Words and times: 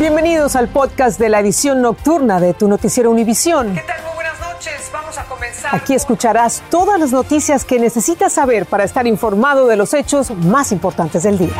Bienvenidos 0.00 0.56
al 0.56 0.68
podcast 0.68 1.20
de 1.20 1.28
la 1.28 1.40
edición 1.40 1.82
nocturna 1.82 2.40
de 2.40 2.54
tu 2.54 2.68
noticiero 2.68 3.10
Univisión. 3.10 3.74
¿Qué 3.74 3.82
tal? 3.82 4.02
Muy 4.02 4.14
buenas 4.14 4.40
noches. 4.40 4.90
Vamos 4.90 5.18
a 5.18 5.24
comenzar. 5.26 5.76
Aquí 5.76 5.92
escucharás 5.92 6.62
todas 6.70 6.98
las 6.98 7.12
noticias 7.12 7.66
que 7.66 7.78
necesitas 7.78 8.32
saber 8.32 8.64
para 8.64 8.84
estar 8.84 9.06
informado 9.06 9.66
de 9.66 9.76
los 9.76 9.92
hechos 9.92 10.30
más 10.30 10.72
importantes 10.72 11.24
del 11.24 11.36
día. 11.36 11.52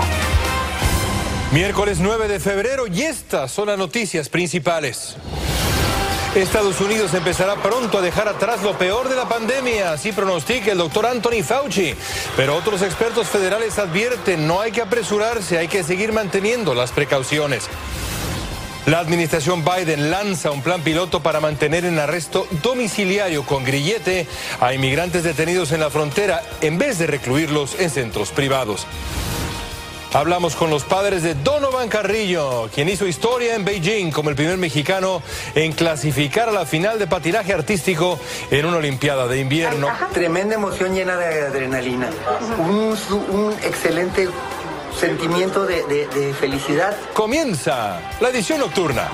Miércoles 1.52 1.98
9 2.00 2.28
de 2.28 2.40
febrero 2.40 2.86
y 2.86 3.02
estas 3.02 3.52
son 3.52 3.66
las 3.66 3.76
noticias 3.76 4.30
principales. 4.30 5.18
Estados 6.34 6.80
Unidos 6.80 7.12
empezará 7.12 7.56
pronto 7.56 7.98
a 7.98 8.00
dejar 8.00 8.26
atrás 8.26 8.62
lo 8.62 8.78
peor 8.78 9.10
de 9.10 9.16
la 9.16 9.28
pandemia, 9.28 9.92
así 9.92 10.12
pronostica 10.12 10.72
el 10.72 10.78
doctor 10.78 11.04
Anthony 11.04 11.42
Fauci. 11.44 11.94
Pero 12.38 12.56
otros 12.56 12.80
expertos 12.80 13.26
federales 13.28 13.78
advierten, 13.78 14.46
no 14.46 14.62
hay 14.62 14.72
que 14.72 14.80
apresurarse, 14.80 15.58
hay 15.58 15.68
que 15.68 15.82
seguir 15.82 16.14
manteniendo 16.14 16.72
las 16.72 16.90
precauciones. 16.92 17.68
La 18.86 18.98
administración 18.98 19.62
Biden 19.64 20.10
lanza 20.10 20.50
un 20.50 20.62
plan 20.62 20.80
piloto 20.80 21.22
para 21.22 21.40
mantener 21.40 21.84
en 21.84 21.98
arresto 21.98 22.46
domiciliario 22.62 23.44
con 23.44 23.62
grillete 23.62 24.26
a 24.58 24.72
inmigrantes 24.72 25.22
detenidos 25.22 25.72
en 25.72 25.80
la 25.80 25.90
frontera 25.90 26.42
en 26.60 26.78
vez 26.78 26.98
de 26.98 27.06
recluirlos 27.06 27.78
en 27.78 27.90
centros 27.90 28.30
privados. 28.30 28.86
Hablamos 30.12 30.56
con 30.56 30.70
los 30.70 30.82
padres 30.82 31.22
de 31.22 31.34
Donovan 31.34 31.88
Carrillo, 31.88 32.68
quien 32.74 32.88
hizo 32.88 33.06
historia 33.06 33.54
en 33.54 33.64
Beijing 33.64 34.10
como 34.10 34.30
el 34.30 34.34
primer 34.34 34.56
mexicano 34.56 35.22
en 35.54 35.70
clasificar 35.70 36.48
a 36.48 36.52
la 36.52 36.66
final 36.66 36.98
de 36.98 37.06
patinaje 37.06 37.52
artístico 37.52 38.18
en 38.50 38.66
una 38.66 38.78
Olimpiada 38.78 39.28
de 39.28 39.38
invierno. 39.38 39.88
Tremenda 40.12 40.56
emoción 40.56 40.94
llena 40.94 41.16
de 41.16 41.46
adrenalina. 41.46 42.10
Un, 42.58 42.96
un 43.30 43.52
excelente 43.62 44.28
sentimiento 44.94 45.66
de, 45.66 45.84
de, 45.86 46.06
de 46.08 46.34
felicidad. 46.34 46.96
Comienza 47.14 48.00
la 48.20 48.28
edición 48.30 48.60
nocturna. 48.60 49.08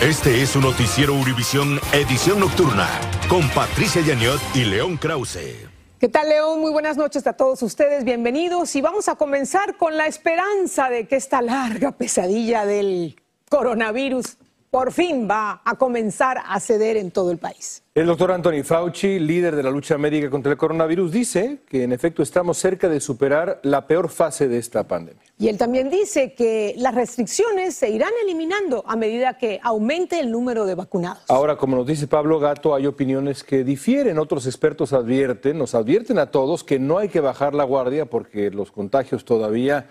Este 0.00 0.42
es 0.42 0.56
un 0.56 0.62
noticiero 0.62 1.14
Univisión 1.14 1.80
Edición 1.92 2.40
Nocturna 2.40 2.88
con 3.28 3.48
Patricia 3.50 4.02
Yaniot 4.02 4.40
y 4.54 4.64
León 4.64 4.96
Krause. 4.96 5.68
¿Qué 6.00 6.08
tal, 6.08 6.28
León? 6.28 6.60
Muy 6.60 6.72
buenas 6.72 6.96
noches 6.96 7.24
a 7.28 7.34
todos 7.34 7.62
ustedes, 7.62 8.02
bienvenidos. 8.02 8.74
Y 8.74 8.80
vamos 8.80 9.08
a 9.08 9.14
comenzar 9.14 9.76
con 9.76 9.96
la 9.96 10.06
esperanza 10.06 10.90
de 10.90 11.06
que 11.06 11.14
esta 11.14 11.40
larga 11.40 11.92
pesadilla 11.92 12.66
del 12.66 13.14
coronavirus 13.48 14.38
por 14.72 14.90
fin 14.90 15.28
va 15.30 15.60
a 15.66 15.74
comenzar 15.74 16.38
a 16.46 16.58
ceder 16.58 16.96
en 16.96 17.10
todo 17.10 17.30
el 17.30 17.36
país. 17.36 17.82
El 17.94 18.06
doctor 18.06 18.32
Anthony 18.32 18.64
Fauci, 18.64 19.18
líder 19.18 19.54
de 19.54 19.62
la 19.62 19.70
lucha 19.70 19.98
médica 19.98 20.30
contra 20.30 20.50
el 20.50 20.56
coronavirus, 20.56 21.12
dice 21.12 21.58
que 21.68 21.82
en 21.82 21.92
efecto 21.92 22.22
estamos 22.22 22.56
cerca 22.56 22.88
de 22.88 22.98
superar 22.98 23.60
la 23.64 23.86
peor 23.86 24.08
fase 24.08 24.48
de 24.48 24.56
esta 24.56 24.88
pandemia. 24.88 25.20
Y 25.38 25.48
él 25.48 25.58
también 25.58 25.90
dice 25.90 26.32
que 26.32 26.74
las 26.78 26.94
restricciones 26.94 27.74
se 27.74 27.90
irán 27.90 28.12
eliminando 28.24 28.82
a 28.88 28.96
medida 28.96 29.36
que 29.36 29.60
aumente 29.62 30.18
el 30.18 30.30
número 30.30 30.64
de 30.64 30.74
vacunados. 30.74 31.24
Ahora, 31.28 31.56
como 31.56 31.76
nos 31.76 31.86
dice 31.86 32.06
Pablo 32.06 32.40
Gato, 32.40 32.74
hay 32.74 32.86
opiniones 32.86 33.44
que 33.44 33.64
difieren. 33.64 34.18
Otros 34.18 34.46
expertos 34.46 34.94
advierten, 34.94 35.58
nos 35.58 35.74
advierten 35.74 36.18
a 36.18 36.30
todos 36.30 36.64
que 36.64 36.78
no 36.78 36.96
hay 36.96 37.10
que 37.10 37.20
bajar 37.20 37.54
la 37.54 37.64
guardia 37.64 38.06
porque 38.06 38.50
los 38.50 38.72
contagios 38.72 39.26
todavía, 39.26 39.90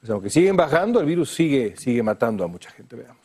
pues 0.00 0.10
aunque 0.10 0.28
siguen 0.28 0.58
bajando, 0.58 1.00
el 1.00 1.06
virus 1.06 1.34
sigue, 1.34 1.78
sigue 1.78 2.02
matando 2.02 2.44
a 2.44 2.46
mucha 2.46 2.70
gente. 2.70 2.94
Veamos. 2.94 3.17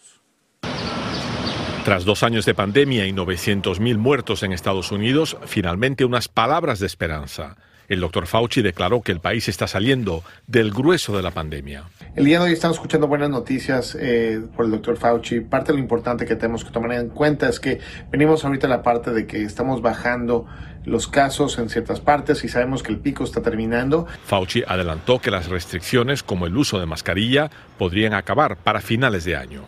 Tras 1.83 2.05
dos 2.05 2.23
años 2.23 2.45
de 2.45 2.53
pandemia 2.53 3.05
y 3.07 3.11
900.000 3.11 3.97
muertos 3.97 4.41
en 4.43 4.53
Estados 4.53 4.93
Unidos, 4.93 5.35
finalmente 5.45 6.05
unas 6.05 6.29
palabras 6.29 6.79
de 6.79 6.87
esperanza. 6.87 7.57
El 7.93 7.99
doctor 7.99 8.25
Fauci 8.25 8.63
declaró 8.63 9.01
que 9.01 9.11
el 9.11 9.19
país 9.19 9.47
está 9.47 9.67
saliendo 9.67 10.23
del 10.47 10.71
grueso 10.71 11.15
de 11.15 11.21
la 11.21 11.29
pandemia. 11.29 11.83
El 12.15 12.25
día 12.25 12.39
de 12.39 12.45
hoy 12.45 12.53
estamos 12.53 12.77
escuchando 12.77 13.07
buenas 13.07 13.29
noticias 13.29 13.95
eh, 13.99 14.41
por 14.55 14.65
el 14.65 14.71
doctor 14.71 14.97
Fauci. 14.97 15.41
Parte 15.41 15.71
de 15.71 15.77
lo 15.77 15.83
importante 15.83 16.25
que 16.25 16.35
tenemos 16.35 16.65
que 16.65 16.71
tomar 16.71 16.91
en 16.93 17.09
cuenta 17.09 17.47
es 17.47 17.59
que 17.59 17.79
venimos 18.11 18.43
ahorita 18.45 18.65
a 18.65 18.69
la 18.71 18.81
parte 18.81 19.11
de 19.11 19.27
que 19.27 19.43
estamos 19.43 19.83
bajando 19.83 20.47
los 20.85 21.07
casos 21.07 21.59
en 21.59 21.69
ciertas 21.69 22.01
partes 22.01 22.43
y 22.43 22.49
sabemos 22.49 22.81
que 22.81 22.91
el 22.91 22.97
pico 22.97 23.23
está 23.23 23.43
terminando. 23.43 24.07
Fauci 24.25 24.63
adelantó 24.67 25.19
que 25.19 25.29
las 25.29 25.47
restricciones 25.47 26.23
como 26.23 26.47
el 26.47 26.57
uso 26.57 26.79
de 26.79 26.87
mascarilla 26.87 27.51
podrían 27.77 28.15
acabar 28.15 28.57
para 28.57 28.81
finales 28.81 29.23
de 29.23 29.35
año. 29.35 29.65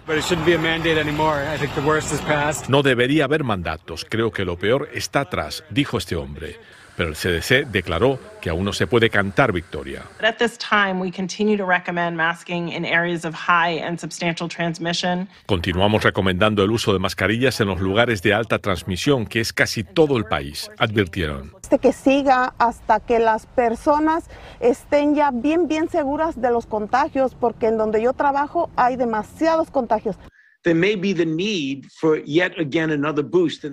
No 2.69 2.81
debería 2.81 3.25
haber 3.25 3.43
mandatos, 3.43 4.03
creo 4.09 4.31
que 4.31 4.45
lo 4.45 4.57
peor 4.57 4.89
está 4.95 5.21
atrás, 5.21 5.63
dijo 5.69 5.99
este 5.99 6.15
hombre. 6.15 6.57
Pero 6.95 7.09
el 7.09 7.15
CDC 7.15 7.67
declaró 7.71 8.19
que 8.41 8.49
aún 8.49 8.63
no 8.63 8.73
se 8.73 8.87
puede 8.87 9.09
cantar 9.09 9.51
victoria. 9.51 10.03
At 10.21 10.37
this 10.37 10.57
time, 10.57 10.99
we 10.99 11.11
continue 11.11 11.57
to 11.57 11.65
recommend 11.65 12.15
masking 12.15 12.69
in 12.69 12.85
areas 12.85 13.25
of 13.25 13.33
high 13.33 13.81
and 13.81 13.99
substantial 13.99 14.47
transmission. 14.47 15.27
Continuamos 15.47 16.03
recomendando 16.03 16.63
el 16.63 16.71
uso 16.71 16.93
de 16.93 16.99
mascarillas 16.99 17.59
en 17.59 17.67
los 17.67 17.81
lugares 17.81 18.21
de 18.21 18.33
alta 18.33 18.59
transmisión, 18.59 19.25
que 19.25 19.39
es 19.39 19.51
casi 19.51 19.83
todo 19.83 20.17
el 20.17 20.25
país, 20.25 20.69
advirtieron. 20.77 21.53
Este 21.61 21.79
que 21.79 21.91
siga 21.91 22.53
hasta 22.59 22.99
que 22.99 23.19
las 23.19 23.47
personas 23.47 24.29
estén 24.59 25.15
ya 25.15 25.31
bien, 25.31 25.67
bien 25.67 25.89
seguras 25.89 26.39
de 26.39 26.51
los 26.51 26.67
contagios, 26.67 27.35
porque 27.35 27.67
en 27.67 27.77
donde 27.77 28.01
yo 28.01 28.13
trabajo 28.13 28.69
hay 28.75 28.95
demasiados 28.95 29.71
contagios. 29.71 30.17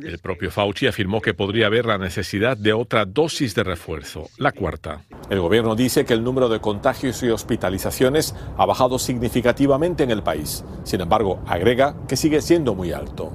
El 0.07 0.19
propio 0.19 0.51
Fauci 0.51 0.87
afirmó 0.87 1.23
que 1.23 1.33
podría 1.33 1.67
haber 1.69 1.87
la 1.87 1.97
necesidad 1.97 2.55
de 2.55 2.75
otra 2.75 3.07
dosis 3.07 3.55
de 3.55 3.65
refuerzo, 3.65 4.29
la 4.37 4.53
cuarta. 4.53 5.03
El 5.31 5.41
gobierno 5.41 5.75
dice 5.75 6.05
que 6.05 6.13
el 6.13 6.23
número 6.23 6.51
de 6.51 6.61
contagios 6.61 7.23
y 7.23 7.31
hospitalizaciones 7.31 8.35
ha 8.59 8.67
bajado 8.67 8.99
significativamente 8.99 10.03
en 10.03 10.11
el 10.11 10.23
país. 10.23 10.65
Sin 10.85 11.01
embargo, 11.01 11.43
agrega 11.47 11.97
que 12.07 12.17
sigue 12.17 12.43
siendo 12.43 12.75
muy 12.75 12.93
alto. 12.93 13.33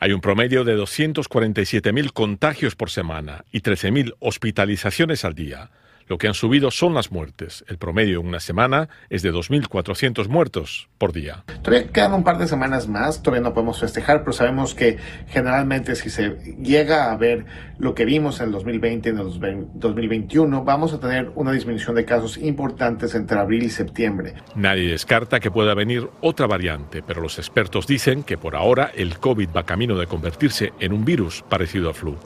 Hay 0.00 0.12
un 0.12 0.20
promedio 0.20 0.64
de 0.64 0.76
247.000 0.76 2.12
contagios 2.12 2.74
por 2.74 2.90
semana 2.90 3.44
y 3.52 3.60
13.000 3.60 4.14
hospitalizaciones 4.18 5.24
al 5.24 5.34
día. 5.34 5.70
Lo 6.08 6.18
que 6.18 6.28
han 6.28 6.34
subido 6.34 6.70
son 6.70 6.94
las 6.94 7.10
muertes. 7.10 7.64
El 7.68 7.78
promedio 7.78 8.20
en 8.20 8.28
una 8.28 8.40
semana 8.40 8.88
es 9.10 9.22
de 9.22 9.32
2.400 9.32 10.28
muertos 10.28 10.88
por 10.98 11.12
día. 11.12 11.44
Todavía 11.62 11.88
quedan 11.88 12.14
un 12.14 12.22
par 12.22 12.38
de 12.38 12.46
semanas 12.46 12.86
más, 12.86 13.22
todavía 13.22 13.42
no 13.42 13.54
podemos 13.54 13.80
festejar, 13.80 14.20
pero 14.20 14.32
sabemos 14.32 14.74
que 14.74 14.98
generalmente 15.28 15.96
si 15.96 16.10
se 16.10 16.36
llega 16.62 17.10
a 17.10 17.16
ver 17.16 17.44
lo 17.78 17.94
que 17.94 18.04
vimos 18.04 18.40
en 18.40 18.46
el 18.46 18.52
2020 18.52 19.08
y 19.08 19.12
en 19.12 19.18
el 19.18 19.68
2021, 19.74 20.64
vamos 20.64 20.92
a 20.92 21.00
tener 21.00 21.32
una 21.34 21.50
disminución 21.50 21.96
de 21.96 22.04
casos 22.04 22.38
importantes 22.38 23.14
entre 23.16 23.38
abril 23.38 23.64
y 23.64 23.70
septiembre. 23.70 24.34
Nadie 24.54 24.90
descarta 24.90 25.40
que 25.40 25.50
pueda 25.50 25.74
venir 25.74 26.08
otra 26.20 26.46
variante, 26.46 27.02
pero 27.02 27.20
los 27.20 27.38
expertos 27.38 27.86
dicen 27.86 28.22
que 28.22 28.38
por 28.38 28.54
ahora 28.54 28.92
el 28.94 29.18
COVID 29.18 29.48
va 29.54 29.64
camino 29.64 29.98
de 29.98 30.06
convertirse 30.06 30.72
en 30.78 30.92
un 30.92 31.04
virus 31.04 31.42
parecido 31.48 31.88
al 31.88 31.94
flu. 31.94 32.16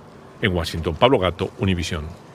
En 0.43 0.55
Washington, 0.55 0.97
Pablo 0.97 1.19
Gato, 1.19 1.51
Univisión. 1.59 2.30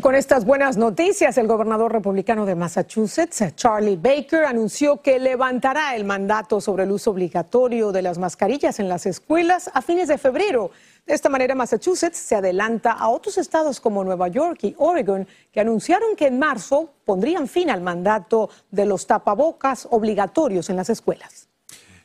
Con 0.00 0.14
estas 0.14 0.46
buenas 0.46 0.78
noticias, 0.78 1.36
el 1.36 1.46
gobernador 1.46 1.92
republicano 1.92 2.46
de 2.46 2.54
Massachusetts, 2.54 3.54
Charlie 3.54 3.96
Baker, 3.96 4.46
anunció 4.46 5.02
que 5.02 5.18
levantará 5.18 5.94
el 5.94 6.04
mandato 6.04 6.58
sobre 6.62 6.84
el 6.84 6.90
uso 6.90 7.10
obligatorio 7.10 7.92
de 7.92 8.00
las 8.00 8.16
mascarillas 8.16 8.80
en 8.80 8.88
las 8.88 9.04
escuelas 9.04 9.70
a 9.74 9.82
fines 9.82 10.08
de 10.08 10.16
febrero. 10.16 10.70
De 11.06 11.12
esta 11.12 11.28
manera, 11.28 11.54
Massachusetts 11.54 12.16
se 12.16 12.34
adelanta 12.34 12.92
a 12.92 13.10
otros 13.10 13.36
estados 13.36 13.78
como 13.78 14.02
Nueva 14.04 14.28
York 14.28 14.64
y 14.64 14.74
Oregon, 14.78 15.28
que 15.52 15.60
anunciaron 15.60 16.16
que 16.16 16.28
en 16.28 16.38
marzo 16.38 16.94
pondrían 17.04 17.46
fin 17.46 17.68
al 17.68 17.82
mandato 17.82 18.48
de 18.70 18.86
los 18.86 19.06
tapabocas 19.06 19.86
obligatorios 19.90 20.70
en 20.70 20.76
las 20.76 20.88
escuelas. 20.88 21.48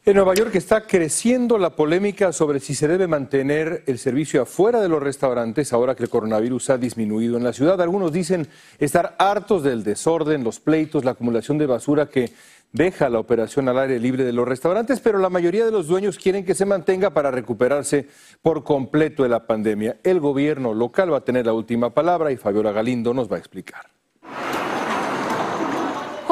En 0.05 0.15
Nueva 0.15 0.33
York 0.33 0.55
está 0.55 0.87
creciendo 0.87 1.57
la 1.57 1.71
polémica 1.71 2.31
sobre 2.31 2.61
si 2.61 2.73
se 2.73 2.87
debe 2.87 3.05
mantener 3.05 3.83
el 3.85 3.99
servicio 3.99 4.41
afuera 4.41 4.79
de 4.79 4.87
los 4.87 5.03
restaurantes 5.03 5.73
ahora 5.73 5.93
que 5.93 6.03
el 6.03 6.09
coronavirus 6.09 6.69
ha 6.69 6.77
disminuido 6.77 7.35
en 7.35 7.43
la 7.43 7.51
ciudad. 7.51 7.81
Algunos 7.81 8.13
dicen 8.13 8.47
estar 8.79 9.17
hartos 9.19 9.61
del 9.61 9.83
desorden, 9.83 10.45
los 10.45 10.61
pleitos, 10.61 11.03
la 11.03 11.11
acumulación 11.11 11.57
de 11.57 11.65
basura 11.65 12.09
que 12.09 12.31
deja 12.71 13.09
la 13.09 13.19
operación 13.19 13.67
al 13.67 13.77
aire 13.77 13.99
libre 13.99 14.23
de 14.23 14.31
los 14.31 14.47
restaurantes, 14.47 15.01
pero 15.01 15.19
la 15.19 15.29
mayoría 15.29 15.65
de 15.65 15.71
los 15.71 15.87
dueños 15.87 16.17
quieren 16.17 16.45
que 16.45 16.55
se 16.55 16.65
mantenga 16.65 17.09
para 17.09 17.29
recuperarse 17.29 18.07
por 18.41 18.63
completo 18.63 19.23
de 19.23 19.29
la 19.29 19.45
pandemia. 19.45 19.97
El 20.03 20.21
gobierno 20.21 20.73
local 20.73 21.11
va 21.11 21.17
a 21.17 21.25
tener 21.25 21.45
la 21.45 21.53
última 21.53 21.93
palabra 21.93 22.31
y 22.31 22.37
Fabiola 22.37 22.71
Galindo 22.71 23.13
nos 23.13 23.29
va 23.29 23.35
a 23.35 23.39
explicar. 23.39 23.98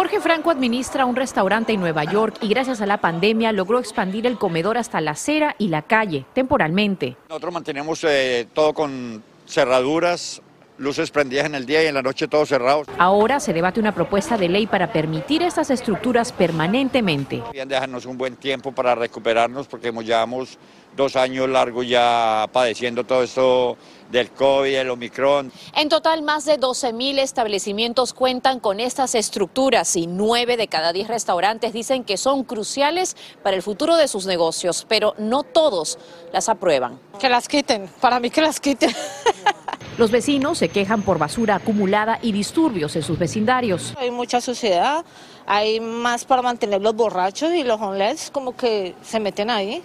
Jorge 0.08 0.22
Franco 0.22 0.52
administra 0.52 1.06
un 1.06 1.18
restaurante 1.18 1.74
en 1.74 1.82
Nueva 1.82 2.06
York 2.06 2.38
y 2.40 2.48
gracias 2.48 2.80
a 2.80 2.86
la 2.86 3.00
pandemia 3.00 3.52
logró 3.52 3.78
expandir 3.78 4.26
el 4.26 4.38
comedor 4.38 4.78
hasta 4.78 5.02
la 5.02 5.12
acera 5.12 5.54
y 5.60 5.68
la 5.68 5.82
calle, 5.82 6.24
temporalmente. 6.32 7.18
Nosotros 7.28 7.54
mantenemos 7.54 8.06
eh, 8.06 8.48
todo 8.54 8.74
con 8.74 9.22
cerraduras 9.46 10.42
luces 10.78 11.12
prendidas 11.12 11.46
en 11.46 11.56
el 11.56 11.66
día 11.66 11.84
y 11.84 11.88
en 11.88 11.94
la 11.94 12.02
noche 12.02 12.28
todos 12.28 12.50
cerrados. 12.50 12.88
Ahora 12.98 13.40
se 13.40 13.54
debate 13.54 13.80
una 13.80 13.94
propuesta 13.94 14.38
de 14.38 14.50
ley 14.50 14.68
para 14.68 14.92
permitir 14.92 15.42
estas 15.44 15.70
estructuras 15.70 16.32
permanentemente. 16.32 17.44
Bien, 17.52 17.68
dejarnos 17.68 18.06
un 18.06 18.18
buen 18.18 18.36
tiempo 18.36 18.72
para 18.72 18.96
recuperarnos 18.96 19.68
porque 19.68 19.90
hemos 19.90 20.06
llevamos 20.06 20.58
dos 20.96 21.16
años 21.16 21.48
largos 21.48 21.88
ya 21.88 22.48
padeciendo 22.52 23.04
todo 23.04 23.24
esto 23.24 23.78
del 24.12 24.32
COVID, 24.32 24.76
el 24.76 24.90
Omicron. 24.90 25.52
En 25.76 25.90
total, 25.90 26.24
más 26.24 26.46
de 26.46 26.58
12 26.58 26.94
mil 26.94 27.20
establecimientos 27.20 28.14
cuentan 28.14 28.60
con 28.60 28.80
estas 28.80 29.16
estructuras 29.16 29.96
y 29.96 30.08
nueve 30.08 30.58
de 30.58 30.68
cada 30.68 30.94
diez 30.94 31.08
restaurantes 31.08 31.74
dicen 31.74 32.04
que 32.04 32.18
son 32.18 32.44
cruciales 32.44 33.16
para 33.44 33.56
el 33.56 33.62
futuro 33.62 33.96
de 33.96 34.08
sus 34.08 34.26
negocios, 34.26 34.86
pero 34.90 35.14
no 35.18 35.44
todos 35.44 36.00
las 36.34 36.50
aprueban. 36.50 37.00
Que 37.20 37.30
las 37.30 37.48
quiten, 37.48 37.90
para 38.02 38.20
mí 38.20 38.30
que 38.30 38.42
las 38.42 38.60
quiten. 38.60 38.92
Los 39.98 40.12
vecinos 40.12 40.60
se 40.60 40.70
quejan 40.70 41.02
por 41.02 41.18
basura 41.18 41.56
acumulada 41.56 42.20
y 42.22 42.32
disturbios 42.32 42.96
en 42.96 43.02
sus 43.02 43.18
vecindarios. 43.18 43.96
Hay 43.98 44.12
mucha 44.12 44.42
suciedad, 44.42 45.04
hay 45.48 45.80
más 45.80 46.26
para 46.26 46.42
mantener 46.42 46.82
los 46.82 46.94
borrachos 46.96 47.54
y 47.54 47.64
los 47.64 47.82
homeless 47.82 48.30
como 48.32 48.56
que 48.56 48.94
se 49.02 49.20
meten 49.20 49.50
ahí 49.50 49.82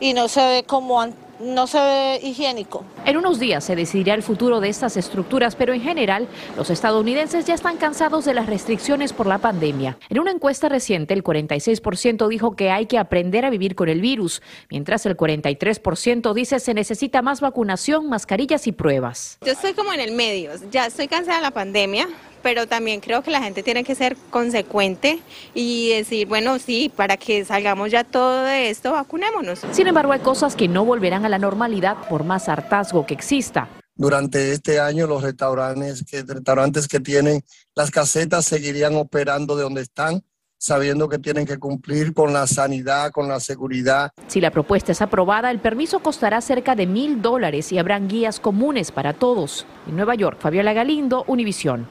y 0.00 0.14
no 0.14 0.26
se 0.26 0.40
ve 0.40 0.64
como 0.64 1.06
no 1.38 1.66
se 1.66 1.78
ve 1.78 2.20
higiénico. 2.22 2.84
En 3.04 3.16
unos 3.16 3.40
días 3.40 3.64
se 3.64 3.74
decidirá 3.74 4.14
el 4.14 4.22
futuro 4.22 4.60
de 4.60 4.68
estas 4.68 4.96
estructuras, 4.96 5.56
pero 5.56 5.74
en 5.74 5.80
general 5.80 6.28
los 6.56 6.70
estadounidenses 6.70 7.46
ya 7.46 7.54
están 7.54 7.76
cansados 7.78 8.24
de 8.24 8.32
las 8.32 8.46
restricciones 8.46 9.12
por 9.12 9.26
la 9.26 9.38
pandemia. 9.38 9.98
En 10.08 10.20
una 10.20 10.30
encuesta 10.30 10.68
reciente, 10.68 11.14
el 11.14 11.24
46% 11.24 12.28
dijo 12.28 12.54
que 12.54 12.70
hay 12.70 12.86
que 12.86 12.96
aprender 12.96 13.44
a 13.44 13.50
vivir 13.50 13.74
con 13.74 13.88
el 13.88 14.00
virus, 14.00 14.40
mientras 14.70 15.04
el 15.04 15.16
43% 15.16 16.32
dice 16.32 16.60
se 16.60 16.74
necesita 16.74 17.22
más 17.22 17.40
vacunación, 17.40 18.08
mascarillas 18.08 18.66
y 18.68 18.72
pruebas. 18.72 19.38
Yo 19.44 19.52
estoy 19.52 19.72
como 19.72 19.92
en 19.92 20.00
el 20.00 20.12
medio, 20.12 20.52
ya 20.70 20.86
estoy 20.86 21.08
cansada 21.08 21.38
de 21.38 21.42
la 21.42 21.50
pandemia, 21.50 22.08
pero 22.42 22.66
también 22.66 23.00
creo 23.00 23.22
que 23.22 23.30
la 23.30 23.42
gente 23.42 23.62
tiene 23.62 23.84
que 23.84 23.94
ser 23.94 24.16
consecuente 24.30 25.20
y 25.54 25.90
decir, 25.90 26.26
bueno, 26.26 26.58
sí, 26.58 26.90
para 26.94 27.16
que 27.16 27.44
salgamos 27.44 27.90
ya 27.90 28.04
todo 28.04 28.42
de 28.44 28.70
esto, 28.70 28.92
vacunémonos. 28.92 29.60
Sin 29.72 29.86
embargo, 29.86 30.12
hay 30.12 30.20
cosas 30.20 30.56
que 30.56 30.68
no 30.68 30.84
volverán 30.84 31.24
a 31.24 31.28
la 31.28 31.38
normalidad 31.38 31.96
por 32.08 32.24
más 32.24 32.48
hartazgo 32.48 33.06
que 33.06 33.14
exista. 33.14 33.68
Durante 33.94 34.52
este 34.52 34.80
año 34.80 35.06
los 35.06 35.22
restaurantes 35.22 36.04
que, 36.04 36.22
restaurantes 36.22 36.88
que 36.88 36.98
tienen 36.98 37.42
las 37.74 37.90
casetas 37.90 38.46
seguirían 38.46 38.96
operando 38.96 39.54
de 39.54 39.64
donde 39.64 39.82
están 39.82 40.22
sabiendo 40.62 41.08
que 41.08 41.18
tienen 41.18 41.44
que 41.44 41.58
cumplir 41.58 42.14
con 42.14 42.32
la 42.32 42.46
sanidad, 42.46 43.10
con 43.10 43.26
la 43.26 43.40
seguridad. 43.40 44.12
Si 44.28 44.40
la 44.40 44.52
propuesta 44.52 44.92
es 44.92 45.02
aprobada, 45.02 45.50
el 45.50 45.58
permiso 45.58 45.98
costará 45.98 46.40
cerca 46.40 46.76
de 46.76 46.86
mil 46.86 47.20
dólares 47.20 47.72
y 47.72 47.78
habrán 47.78 48.06
guías 48.06 48.38
comunes 48.38 48.92
para 48.92 49.12
todos. 49.12 49.66
En 49.88 49.96
Nueva 49.96 50.14
York, 50.14 50.38
Fabiola 50.40 50.72
Galindo, 50.72 51.24
Univisión. 51.26 51.88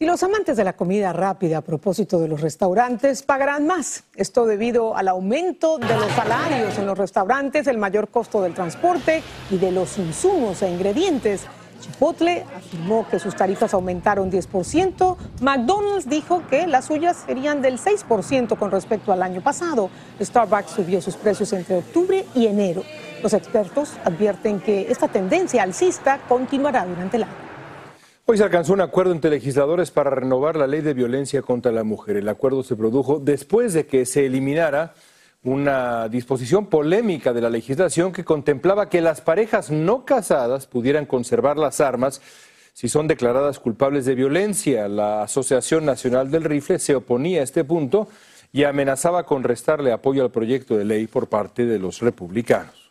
Y 0.00 0.06
los 0.06 0.22
amantes 0.22 0.56
de 0.56 0.62
la 0.62 0.74
comida 0.74 1.12
rápida 1.12 1.58
a 1.58 1.60
propósito 1.60 2.20
de 2.20 2.28
los 2.28 2.40
restaurantes 2.40 3.24
pagarán 3.24 3.66
más. 3.66 4.04
Esto 4.14 4.46
debido 4.46 4.96
al 4.96 5.08
aumento 5.08 5.76
de 5.76 5.92
los 5.96 6.12
salarios 6.12 6.78
en 6.78 6.86
los 6.86 6.96
restaurantes, 6.96 7.66
el 7.66 7.78
mayor 7.78 8.06
costo 8.06 8.40
del 8.40 8.54
transporte 8.54 9.24
y 9.50 9.58
de 9.58 9.72
los 9.72 9.98
insumos 9.98 10.62
e 10.62 10.70
ingredientes. 10.70 11.46
Chipotle 11.80 12.44
afirmó 12.56 13.08
que 13.08 13.18
sus 13.18 13.34
tarifas 13.34 13.74
aumentaron 13.74 14.30
10%. 14.30 15.16
McDonald's 15.40 16.08
dijo 16.08 16.44
que 16.48 16.68
las 16.68 16.84
suyas 16.84 17.24
serían 17.26 17.60
del 17.60 17.80
6% 17.80 18.56
con 18.56 18.70
respecto 18.70 19.10
al 19.10 19.20
año 19.20 19.40
pasado. 19.40 19.90
Starbucks 20.22 20.70
subió 20.70 21.02
sus 21.02 21.16
precios 21.16 21.52
entre 21.52 21.76
octubre 21.76 22.24
y 22.36 22.46
enero. 22.46 22.84
Los 23.20 23.32
expertos 23.32 23.94
advierten 24.04 24.60
que 24.60 24.92
esta 24.92 25.08
tendencia 25.08 25.64
alcista 25.64 26.20
continuará 26.28 26.86
durante 26.86 27.16
el 27.16 27.24
año. 27.24 27.47
Hoy 28.30 28.36
se 28.36 28.44
alcanzó 28.44 28.74
un 28.74 28.82
acuerdo 28.82 29.12
entre 29.12 29.30
legisladores 29.30 29.90
para 29.90 30.10
renovar 30.10 30.54
la 30.54 30.66
ley 30.66 30.82
de 30.82 30.92
violencia 30.92 31.40
contra 31.40 31.72
la 31.72 31.82
mujer. 31.82 32.18
El 32.18 32.28
acuerdo 32.28 32.62
se 32.62 32.76
produjo 32.76 33.20
después 33.20 33.72
de 33.72 33.86
que 33.86 34.04
se 34.04 34.26
eliminara 34.26 34.92
una 35.44 36.10
disposición 36.10 36.66
polémica 36.66 37.32
de 37.32 37.40
la 37.40 37.48
legislación 37.48 38.12
que 38.12 38.26
contemplaba 38.26 38.90
que 38.90 39.00
las 39.00 39.22
parejas 39.22 39.70
no 39.70 40.04
casadas 40.04 40.66
pudieran 40.66 41.06
conservar 41.06 41.56
las 41.56 41.80
armas 41.80 42.20
si 42.74 42.90
son 42.90 43.08
declaradas 43.08 43.60
culpables 43.60 44.04
de 44.04 44.14
violencia. 44.14 44.88
La 44.88 45.22
Asociación 45.22 45.86
Nacional 45.86 46.30
del 46.30 46.44
Rifle 46.44 46.80
se 46.80 46.96
oponía 46.96 47.40
a 47.40 47.44
este 47.44 47.64
punto 47.64 48.08
y 48.52 48.64
amenazaba 48.64 49.24
con 49.24 49.42
restarle 49.42 49.90
apoyo 49.90 50.22
al 50.22 50.30
proyecto 50.30 50.76
de 50.76 50.84
ley 50.84 51.06
por 51.06 51.30
parte 51.30 51.64
de 51.64 51.78
los 51.78 52.00
republicanos. 52.00 52.87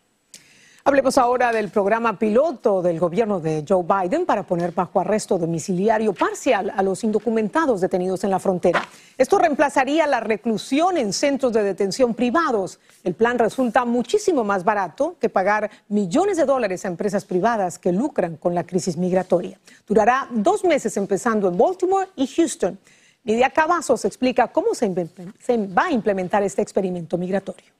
Hablemos 0.88 1.18
ahora 1.18 1.52
del 1.52 1.68
programa 1.68 2.18
piloto 2.18 2.80
del 2.80 2.98
gobierno 2.98 3.40
de 3.40 3.62
Joe 3.68 3.84
Biden 3.84 4.24
para 4.24 4.44
poner 4.44 4.72
bajo 4.72 4.98
arresto 4.98 5.36
domiciliario 5.36 6.14
parcial 6.14 6.72
a 6.74 6.82
los 6.82 7.04
indocumentados 7.04 7.82
detenidos 7.82 8.24
en 8.24 8.30
la 8.30 8.38
frontera. 8.38 8.88
Esto 9.18 9.36
reemplazaría 9.36 10.06
la 10.06 10.20
reclusión 10.20 10.96
en 10.96 11.12
centros 11.12 11.52
de 11.52 11.62
detención 11.62 12.14
privados. 12.14 12.80
El 13.04 13.12
plan 13.12 13.38
resulta 13.38 13.84
muchísimo 13.84 14.44
más 14.44 14.64
barato 14.64 15.16
que 15.20 15.28
pagar 15.28 15.70
millones 15.88 16.38
de 16.38 16.46
dólares 16.46 16.86
a 16.86 16.88
empresas 16.88 17.26
privadas 17.26 17.78
que 17.78 17.92
lucran 17.92 18.38
con 18.38 18.54
la 18.54 18.64
crisis 18.64 18.96
migratoria. 18.96 19.60
Durará 19.86 20.26
dos 20.30 20.64
meses 20.64 20.96
empezando 20.96 21.48
en 21.48 21.58
Baltimore 21.58 22.08
y 22.16 22.26
Houston. 22.28 22.78
Nidia 23.24 23.50
Cavazos 23.50 24.06
explica 24.06 24.48
cómo 24.48 24.68
se 24.72 24.88
va 24.88 25.84
a 25.84 25.92
implementar 25.92 26.42
este 26.44 26.62
experimento 26.62 27.18
migratorio. 27.18 27.74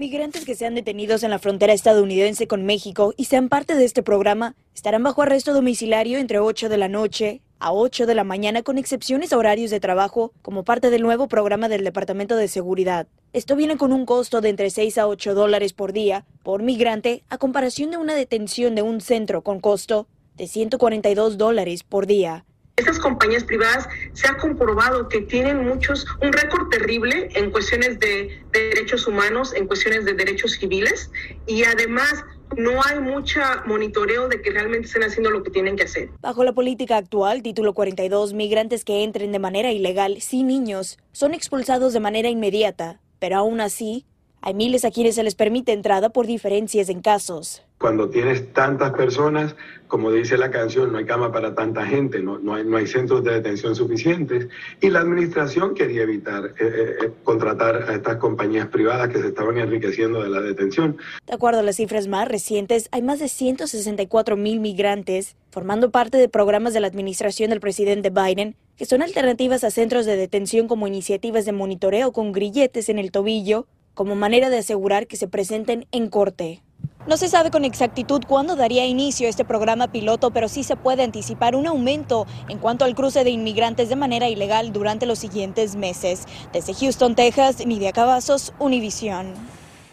Migrantes 0.00 0.46
que 0.46 0.54
sean 0.54 0.74
detenidos 0.74 1.24
en 1.24 1.30
la 1.30 1.38
frontera 1.38 1.74
estadounidense 1.74 2.46
con 2.46 2.64
México 2.64 3.12
y 3.18 3.26
sean 3.26 3.50
parte 3.50 3.74
de 3.74 3.84
este 3.84 4.02
programa 4.02 4.56
estarán 4.74 5.02
bajo 5.02 5.20
arresto 5.20 5.52
domiciliario 5.52 6.18
entre 6.18 6.38
8 6.38 6.70
de 6.70 6.78
la 6.78 6.88
noche 6.88 7.42
a 7.58 7.74
8 7.74 8.06
de 8.06 8.14
la 8.14 8.24
mañana 8.24 8.62
con 8.62 8.78
excepciones 8.78 9.30
a 9.30 9.36
horarios 9.36 9.70
de 9.70 9.78
trabajo 9.78 10.32
como 10.40 10.64
parte 10.64 10.88
del 10.88 11.02
nuevo 11.02 11.28
programa 11.28 11.68
del 11.68 11.84
Departamento 11.84 12.36
de 12.36 12.48
Seguridad. 12.48 13.08
Esto 13.34 13.56
viene 13.56 13.76
con 13.76 13.92
un 13.92 14.06
costo 14.06 14.40
de 14.40 14.48
entre 14.48 14.70
6 14.70 14.96
a 14.96 15.06
8 15.06 15.34
dólares 15.34 15.74
por 15.74 15.92
día 15.92 16.24
por 16.42 16.62
migrante 16.62 17.22
a 17.28 17.36
comparación 17.36 17.90
de 17.90 17.98
una 17.98 18.14
detención 18.14 18.74
de 18.74 18.80
un 18.80 19.02
centro 19.02 19.42
con 19.42 19.60
costo 19.60 20.06
de 20.34 20.46
142 20.46 21.36
dólares 21.36 21.82
por 21.82 22.06
día. 22.06 22.46
Estas 22.80 22.98
compañías 22.98 23.44
privadas 23.44 23.86
se 24.14 24.26
ha 24.26 24.38
comprobado 24.38 25.06
que 25.10 25.20
tienen 25.20 25.66
muchos, 25.66 26.06
un 26.22 26.32
récord 26.32 26.70
terrible 26.70 27.28
en 27.34 27.50
cuestiones 27.50 28.00
de, 28.00 28.42
derechos 28.52 29.06
humanos, 29.06 29.52
en 29.54 29.66
cuestiones 29.66 30.06
de 30.06 30.14
derechos 30.14 30.52
civiles 30.52 31.10
y 31.46 31.64
además 31.64 32.24
no 32.56 32.82
hay 32.82 32.98
mucha 33.00 33.62
monitoreo 33.66 34.28
de 34.28 34.40
que 34.40 34.50
realmente 34.50 34.86
estén 34.86 35.02
haciendo 35.02 35.30
lo 35.30 35.42
que 35.42 35.50
tienen 35.50 35.76
que 35.76 35.82
hacer. 35.82 36.08
Bajo 36.22 36.42
la 36.42 36.54
política 36.54 36.96
actual, 36.96 37.42
título 37.42 37.74
42, 37.74 38.32
migrantes 38.32 38.86
que 38.86 39.04
entren 39.04 39.30
de 39.30 39.38
manera 39.38 39.70
ilegal 39.72 40.22
sin 40.22 40.46
niños 40.46 40.96
son 41.12 41.34
expulsados 41.34 41.92
de 41.92 42.00
manera 42.00 42.30
inmediata, 42.30 42.98
pero 43.18 43.36
aún 43.36 43.60
así 43.60 44.06
hay 44.40 44.54
miles 44.54 44.86
a 44.86 44.90
quienes 44.90 45.16
se 45.16 45.22
les 45.22 45.34
permite 45.34 45.72
entrada 45.72 46.08
por 46.08 46.26
diferencias 46.26 46.88
en 46.88 47.02
casos. 47.02 47.62
Cuando 47.80 48.10
tienes 48.10 48.52
tantas 48.52 48.92
personas, 48.92 49.56
como 49.88 50.12
dice 50.12 50.36
la 50.36 50.50
canción, 50.50 50.92
no 50.92 50.98
hay 50.98 51.06
cama 51.06 51.32
para 51.32 51.54
tanta 51.54 51.86
gente, 51.86 52.20
no, 52.20 52.38
no, 52.38 52.52
hay, 52.52 52.62
no 52.62 52.76
hay, 52.76 52.86
centros 52.86 53.24
de 53.24 53.32
detención 53.32 53.74
suficientes. 53.74 54.48
Y 54.82 54.90
la 54.90 55.00
administración 55.00 55.74
quería 55.74 56.02
evitar 56.02 56.44
eh, 56.44 56.52
eh, 56.60 56.94
eh, 57.06 57.10
contratar 57.24 57.88
a 57.88 57.94
estas 57.94 58.16
compañías 58.16 58.66
privadas 58.66 59.08
que 59.08 59.22
se 59.22 59.28
estaban 59.28 59.56
enriqueciendo 59.56 60.22
de 60.22 60.28
la 60.28 60.42
detención. 60.42 60.98
De 61.26 61.32
acuerdo 61.32 61.60
a 61.60 61.62
las 61.62 61.76
cifras 61.76 62.06
más 62.06 62.28
recientes, 62.28 62.90
hay 62.92 63.00
más 63.00 63.18
de 63.18 63.28
164 63.28 64.36
mil 64.36 64.60
migrantes 64.60 65.34
formando 65.50 65.90
parte 65.90 66.18
de 66.18 66.28
programas 66.28 66.74
de 66.74 66.80
la 66.80 66.86
administración 66.86 67.48
del 67.48 67.60
presidente 67.60 68.10
Biden, 68.10 68.56
que 68.76 68.84
son 68.84 69.00
alternativas 69.00 69.64
a 69.64 69.70
centros 69.70 70.04
de 70.04 70.16
detención 70.16 70.68
como 70.68 70.86
iniciativas 70.86 71.46
de 71.46 71.52
monitoreo 71.52 72.12
con 72.12 72.32
grilletes 72.32 72.90
en 72.90 72.98
el 72.98 73.10
tobillo 73.10 73.66
como 73.94 74.16
manera 74.16 74.50
de 74.50 74.58
asegurar 74.58 75.06
que 75.06 75.16
se 75.16 75.28
presenten 75.28 75.86
en 75.92 76.10
corte. 76.10 76.62
No 77.06 77.16
se 77.16 77.28
sabe 77.28 77.50
con 77.50 77.64
exactitud 77.64 78.20
cuándo 78.28 78.56
daría 78.56 78.84
inicio 78.84 79.26
este 79.26 79.44
programa 79.44 79.90
piloto, 79.90 80.32
pero 80.32 80.48
sí 80.48 80.62
se 80.62 80.76
puede 80.76 81.02
anticipar 81.02 81.56
un 81.56 81.66
aumento 81.66 82.26
en 82.50 82.58
cuanto 82.58 82.84
al 82.84 82.94
cruce 82.94 83.24
de 83.24 83.30
inmigrantes 83.30 83.88
de 83.88 83.96
manera 83.96 84.28
ilegal 84.28 84.70
durante 84.70 85.06
los 85.06 85.18
siguientes 85.18 85.76
meses. 85.76 86.26
Desde 86.52 86.74
Houston, 86.74 87.14
Texas, 87.14 87.64
Nidia 87.66 87.92
Cavazos, 87.92 88.52
Univisión. 88.58 89.32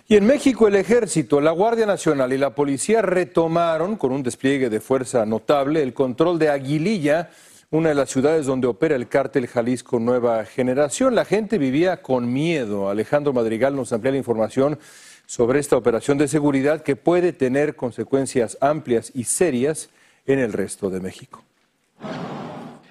Y 0.10 0.18
en 0.18 0.26
México 0.26 0.68
el 0.68 0.76
ejército, 0.76 1.40
la 1.40 1.52
Guardia 1.52 1.86
Nacional 1.86 2.34
y 2.34 2.38
la 2.38 2.54
policía 2.54 3.02
retomaron 3.02 3.96
con 3.96 4.12
un 4.12 4.22
despliegue 4.22 4.70
de 4.70 4.82
fuerza 4.82 5.26
notable 5.26 5.84
el 5.84 5.94
control 5.94 6.38
de 6.38 6.50
Aguililla 6.50 7.30
una 7.70 7.90
de 7.90 7.96
las 7.96 8.10
ciudades 8.10 8.46
donde 8.46 8.66
opera 8.66 8.96
el 8.96 9.10
cártel 9.10 9.46
Jalisco 9.46 10.00
Nueva 10.00 10.46
Generación. 10.46 11.16
La 11.16 11.26
gente 11.26 11.58
vivía 11.58 12.02
con 12.02 12.32
miedo. 12.32 12.90
Alejandro 12.90 13.34
Madrigal 13.34 13.76
nos 13.76 13.92
amplía 13.92 14.14
la 14.14 14.20
información 14.20 14.80
sobre 15.28 15.60
esta 15.60 15.76
operación 15.76 16.18
de 16.18 16.28
seguridad 16.28 16.82
que 16.82 16.96
puede 16.96 17.34
tener 17.34 17.76
consecuencias 17.76 18.58
amplias 18.62 19.12
y 19.14 19.26
serias 19.26 19.90
en 20.26 20.40
el 20.40 20.54
resto 20.54 20.90
de 20.90 21.02
México. 21.02 21.44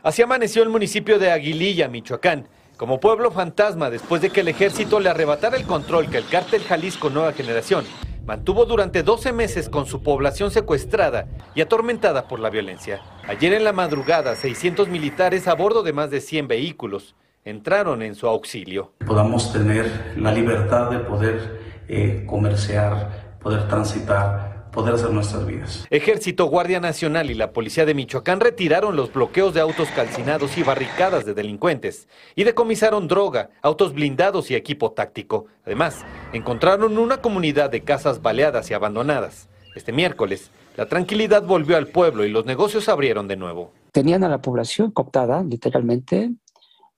Así 0.02 0.22
amaneció 0.22 0.62
el 0.62 0.68
municipio 0.68 1.18
de 1.18 1.32
Aguililla, 1.32 1.88
Michoacán, 1.88 2.46
como 2.76 3.00
pueblo 3.00 3.32
fantasma 3.32 3.90
después 3.90 4.20
de 4.20 4.30
que 4.30 4.42
el 4.42 4.48
ejército 4.48 5.00
le 5.00 5.08
arrebatara 5.08 5.56
el 5.56 5.64
control 5.64 6.10
que 6.10 6.18
el 6.18 6.28
cártel 6.28 6.62
Jalisco 6.62 7.08
Nueva 7.08 7.32
Generación 7.32 7.84
mantuvo 8.26 8.66
durante 8.66 9.02
12 9.02 9.32
meses 9.32 9.68
con 9.70 9.86
su 9.86 10.02
población 10.02 10.50
secuestrada 10.50 11.26
y 11.54 11.62
atormentada 11.62 12.28
por 12.28 12.38
la 12.38 12.50
violencia. 12.50 13.00
Ayer 13.26 13.54
en 13.54 13.64
la 13.64 13.72
madrugada, 13.72 14.36
600 14.36 14.88
militares 14.88 15.48
a 15.48 15.54
bordo 15.54 15.82
de 15.82 15.94
más 15.94 16.10
de 16.10 16.20
100 16.20 16.48
vehículos 16.48 17.14
entraron 17.44 18.02
en 18.02 18.14
su 18.14 18.26
auxilio. 18.26 18.92
Podamos 19.06 19.52
tener 19.52 20.14
la 20.18 20.32
libertad 20.32 20.90
de 20.90 20.98
poder 20.98 21.65
eh, 21.88 22.24
comerciar, 22.26 23.38
poder 23.40 23.68
transitar, 23.68 24.70
poder 24.72 24.94
hacer 24.94 25.10
nuestras 25.10 25.46
vidas. 25.46 25.86
Ejército, 25.88 26.46
Guardia 26.46 26.80
Nacional 26.80 27.30
y 27.30 27.34
la 27.34 27.52
Policía 27.52 27.86
de 27.86 27.94
Michoacán 27.94 28.40
retiraron 28.40 28.94
los 28.94 29.12
bloqueos 29.12 29.54
de 29.54 29.60
autos 29.60 29.88
calcinados 29.96 30.58
y 30.58 30.62
barricadas 30.62 31.24
de 31.24 31.32
delincuentes 31.32 32.08
y 32.34 32.44
decomisaron 32.44 33.08
droga, 33.08 33.48
autos 33.62 33.94
blindados 33.94 34.50
y 34.50 34.54
equipo 34.54 34.92
táctico. 34.92 35.46
Además, 35.64 36.04
encontraron 36.32 36.98
una 36.98 37.22
comunidad 37.22 37.70
de 37.70 37.82
casas 37.82 38.20
baleadas 38.20 38.70
y 38.70 38.74
abandonadas. 38.74 39.48
Este 39.74 39.92
miércoles, 39.92 40.50
la 40.76 40.86
tranquilidad 40.86 41.42
volvió 41.42 41.78
al 41.78 41.86
pueblo 41.86 42.24
y 42.24 42.28
los 42.28 42.44
negocios 42.44 42.88
abrieron 42.90 43.28
de 43.28 43.36
nuevo. 43.36 43.72
Tenían 43.92 44.24
a 44.24 44.28
la 44.28 44.42
población 44.42 44.90
cooptada, 44.90 45.42
literalmente, 45.42 46.32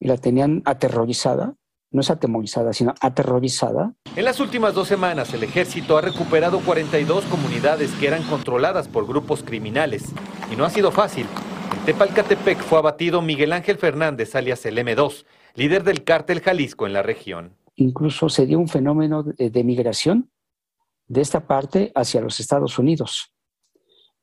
y 0.00 0.08
la 0.08 0.16
tenían 0.16 0.62
aterrorizada 0.64 1.54
no 1.90 2.00
es 2.00 2.10
atemorizada, 2.10 2.72
sino 2.72 2.94
aterrorizada. 3.00 3.94
En 4.16 4.24
las 4.24 4.40
últimas 4.40 4.74
dos 4.74 4.88
semanas, 4.88 5.32
el 5.34 5.42
ejército 5.42 5.96
ha 5.96 6.00
recuperado 6.00 6.60
42 6.60 7.24
comunidades 7.24 7.90
que 7.92 8.06
eran 8.06 8.22
controladas 8.24 8.88
por 8.88 9.06
grupos 9.06 9.42
criminales. 9.42 10.12
Y 10.52 10.56
no 10.56 10.64
ha 10.64 10.70
sido 10.70 10.92
fácil. 10.92 11.26
En 11.72 11.84
Tepalcatepec 11.86 12.58
fue 12.58 12.78
abatido 12.78 13.22
Miguel 13.22 13.52
Ángel 13.52 13.78
Fernández, 13.78 14.34
alias 14.34 14.66
el 14.66 14.78
M2, 14.78 15.24
líder 15.54 15.84
del 15.84 16.04
cártel 16.04 16.40
Jalisco 16.40 16.86
en 16.86 16.92
la 16.92 17.02
región. 17.02 17.56
Incluso 17.76 18.28
se 18.28 18.44
dio 18.44 18.58
un 18.58 18.68
fenómeno 18.68 19.22
de 19.22 19.64
migración 19.64 20.30
de 21.06 21.22
esta 21.22 21.46
parte 21.46 21.92
hacia 21.94 22.20
los 22.20 22.38
Estados 22.40 22.78
Unidos. 22.78 23.32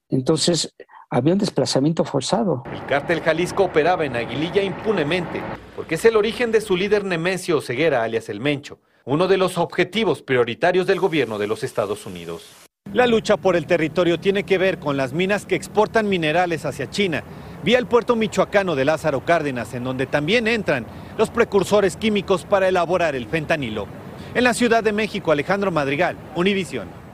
Entonces, 0.10 0.76
había 1.10 1.34
un 1.34 1.40
desplazamiento 1.40 2.04
forzado. 2.04 2.64
El 2.72 2.86
cártel 2.86 3.22
Jalisco 3.22 3.64
operaba 3.64 4.06
en 4.06 4.16
Aguililla 4.16 4.64
impunemente, 4.64 5.42
porque 5.76 5.96
es 5.96 6.06
el 6.06 6.16
origen 6.16 6.52
de 6.52 6.62
su 6.62 6.76
líder 6.76 7.04
Nemesio 7.04 7.62
Ceguera, 7.62 8.04
alias 8.04 8.30
El 8.30 8.40
Mencho, 8.40 8.80
uno 9.06 9.28
de 9.28 9.38
los 9.38 9.58
objetivos 9.58 10.22
prioritarios 10.22 10.88
del 10.88 11.00
gobierno 11.00 11.38
de 11.38 11.48
los 11.48 11.64
Estados 11.64 12.06
Unidos. 12.06 12.50
La 12.94 13.08
lucha 13.08 13.36
por 13.38 13.56
el 13.56 13.66
territorio 13.66 14.20
tiene 14.20 14.44
que 14.44 14.58
ver 14.58 14.80
con 14.80 14.96
las 14.96 15.12
minas 15.12 15.46
que 15.46 15.56
exportan 15.56 16.08
minerales 16.08 16.66
hacia 16.66 16.90
China, 16.90 17.24
vía 17.64 17.80
el 17.80 17.88
puerto 17.88 18.16
michoacano 18.16 18.76
de 18.76 18.86
Lázaro 18.86 19.26
Cárdenas, 19.26 19.74
en 19.74 19.84
donde 19.84 20.06
también 20.06 20.48
entran 20.48 20.86
los 21.18 21.30
precursores 21.30 21.98
químicos 21.98 22.46
para 22.46 22.68
elaborar 22.68 23.16
el 23.16 23.28
fentanilo. 23.28 23.88
En 24.34 24.44
la 24.44 24.54
Ciudad 24.54 24.84
de 24.84 24.94
México, 24.94 25.32
Alejandro 25.32 25.72
Madrigal, 25.72 26.16
Univisión. 26.36 27.05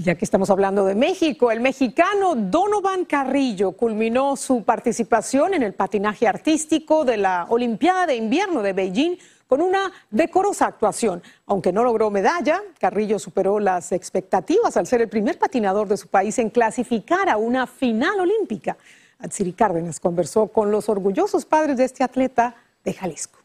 Ya 0.00 0.14
que 0.14 0.24
estamos 0.24 0.48
hablando 0.48 0.84
de 0.84 0.94
México, 0.94 1.50
el 1.50 1.58
mexicano 1.58 2.36
Donovan 2.36 3.04
Carrillo 3.04 3.72
culminó 3.72 4.36
su 4.36 4.62
participación 4.62 5.54
en 5.54 5.64
el 5.64 5.74
patinaje 5.74 6.28
artístico 6.28 7.04
de 7.04 7.16
la 7.16 7.46
Olimpiada 7.48 8.06
de 8.06 8.14
Invierno 8.14 8.62
de 8.62 8.74
Beijing 8.74 9.16
con 9.48 9.60
una 9.60 9.90
decorosa 10.08 10.66
actuación. 10.66 11.20
Aunque 11.46 11.72
no 11.72 11.82
logró 11.82 12.12
medalla, 12.12 12.62
Carrillo 12.78 13.18
superó 13.18 13.58
las 13.58 13.90
expectativas 13.90 14.76
al 14.76 14.86
ser 14.86 15.02
el 15.02 15.08
primer 15.08 15.36
patinador 15.36 15.88
de 15.88 15.96
su 15.96 16.06
país 16.06 16.38
en 16.38 16.50
clasificar 16.50 17.28
a 17.28 17.36
una 17.36 17.66
final 17.66 18.20
olímpica. 18.20 18.76
Atsiri 19.18 19.52
Cárdenas 19.52 19.98
conversó 19.98 20.46
con 20.46 20.70
los 20.70 20.88
orgullosos 20.88 21.44
padres 21.44 21.76
de 21.76 21.86
este 21.86 22.04
atleta 22.04 22.54
de 22.84 22.94
Jalisco. 22.94 23.37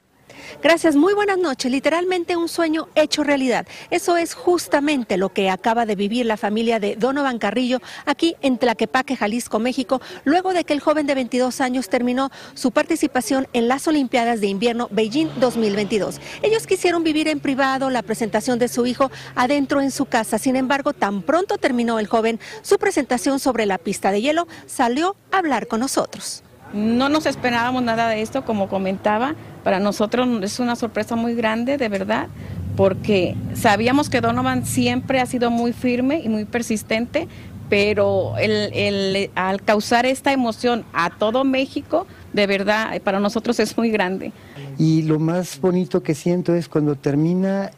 Gracias, 0.62 0.96
muy 0.96 1.14
buenas 1.14 1.38
noches. 1.38 1.72
Literalmente 1.72 2.38
un 2.38 2.48
sueño 2.48 2.88
hecho 2.96 3.24
realidad. 3.24 3.68
Eso 3.90 4.18
es 4.18 4.34
justamente 4.34 5.18
lo 5.18 5.30
que 5.30 5.50
acaba 5.50 5.86
de 5.86 5.96
vivir 5.96 6.26
la 6.26 6.38
familia 6.38 6.80
de 6.80 6.96
Donovan 6.96 7.40
Carrillo 7.40 7.82
aquí 8.06 8.36
en 8.42 8.58
Tlaquepaque, 8.58 9.16
Jalisco, 9.16 9.60
México, 9.60 10.02
luego 10.24 10.54
de 10.54 10.64
que 10.64 10.74
el 10.74 10.80
joven 10.80 11.06
de 11.06 11.16
22 11.16 11.60
años 11.62 11.90
terminó 11.90 12.30
su 12.54 12.72
participación 12.72 13.48
en 13.54 13.68
las 13.68 13.88
Olimpiadas 13.88 14.42
de 14.42 14.48
Invierno 14.48 14.88
Beijing 14.92 15.30
2022. 15.40 16.20
Ellos 16.42 16.68
quisieron 16.68 17.04
vivir 17.04 17.28
en 17.28 17.40
privado 17.40 17.90
la 17.90 18.02
presentación 18.02 18.60
de 18.60 18.68
su 18.68 18.86
hijo 18.86 19.12
adentro 19.36 19.82
en 19.82 19.92
su 19.92 20.06
casa. 20.06 20.38
Sin 20.38 20.56
embargo, 20.56 20.94
tan 20.94 21.24
pronto 21.24 21.58
terminó 21.58 22.00
el 22.00 22.08
joven 22.08 22.40
su 22.62 22.78
presentación 22.78 23.40
sobre 23.40 23.66
la 23.66 23.78
pista 23.78 24.12
de 24.12 24.22
hielo, 24.22 24.48
salió 24.66 25.16
a 25.32 25.40
hablar 25.40 25.68
con 25.68 25.80
nosotros. 25.80 26.44
No 26.74 27.08
nos 27.08 27.28
esperábamos 27.28 27.84
nada 27.84 28.10
de 28.10 28.22
esto, 28.22 28.46
como 28.46 28.68
comentaba. 28.68 29.36
Para 29.64 29.80
nosotros 29.80 30.28
es 30.44 30.60
una 30.60 30.76
sorpresa 30.76 31.16
muy 31.16 31.36
grande, 31.36 31.78
de 31.78 31.90
verdad, 31.90 32.28
porque 32.76 33.36
sabíamos 33.54 34.10
que 34.10 34.20
Donovan 34.20 34.66
siempre 34.66 35.20
ha 35.20 35.26
sido 35.26 35.50
muy 35.52 35.74
firme 35.74 36.22
y 36.24 36.30
muy 36.30 36.46
persistente, 36.46 37.28
pero 37.70 38.38
el, 38.38 39.30
al 39.36 39.62
causar 39.62 40.06
esta 40.06 40.34
emoción 40.34 40.84
a 40.94 41.12
todo 41.12 41.44
México, 41.44 42.06
de 42.34 42.46
verdad, 42.46 43.00
para 43.02 43.20
nosotros 43.20 43.60
es 43.60 43.78
muy 43.78 43.90
grande. 43.90 44.34
Y 44.78 45.04
lo 45.04 45.20
más 45.20 45.60
bonito 45.62 46.04
que 46.04 46.14
siento 46.14 46.54
es 46.56 46.68
cuando 46.68 46.96
termina 46.96 47.72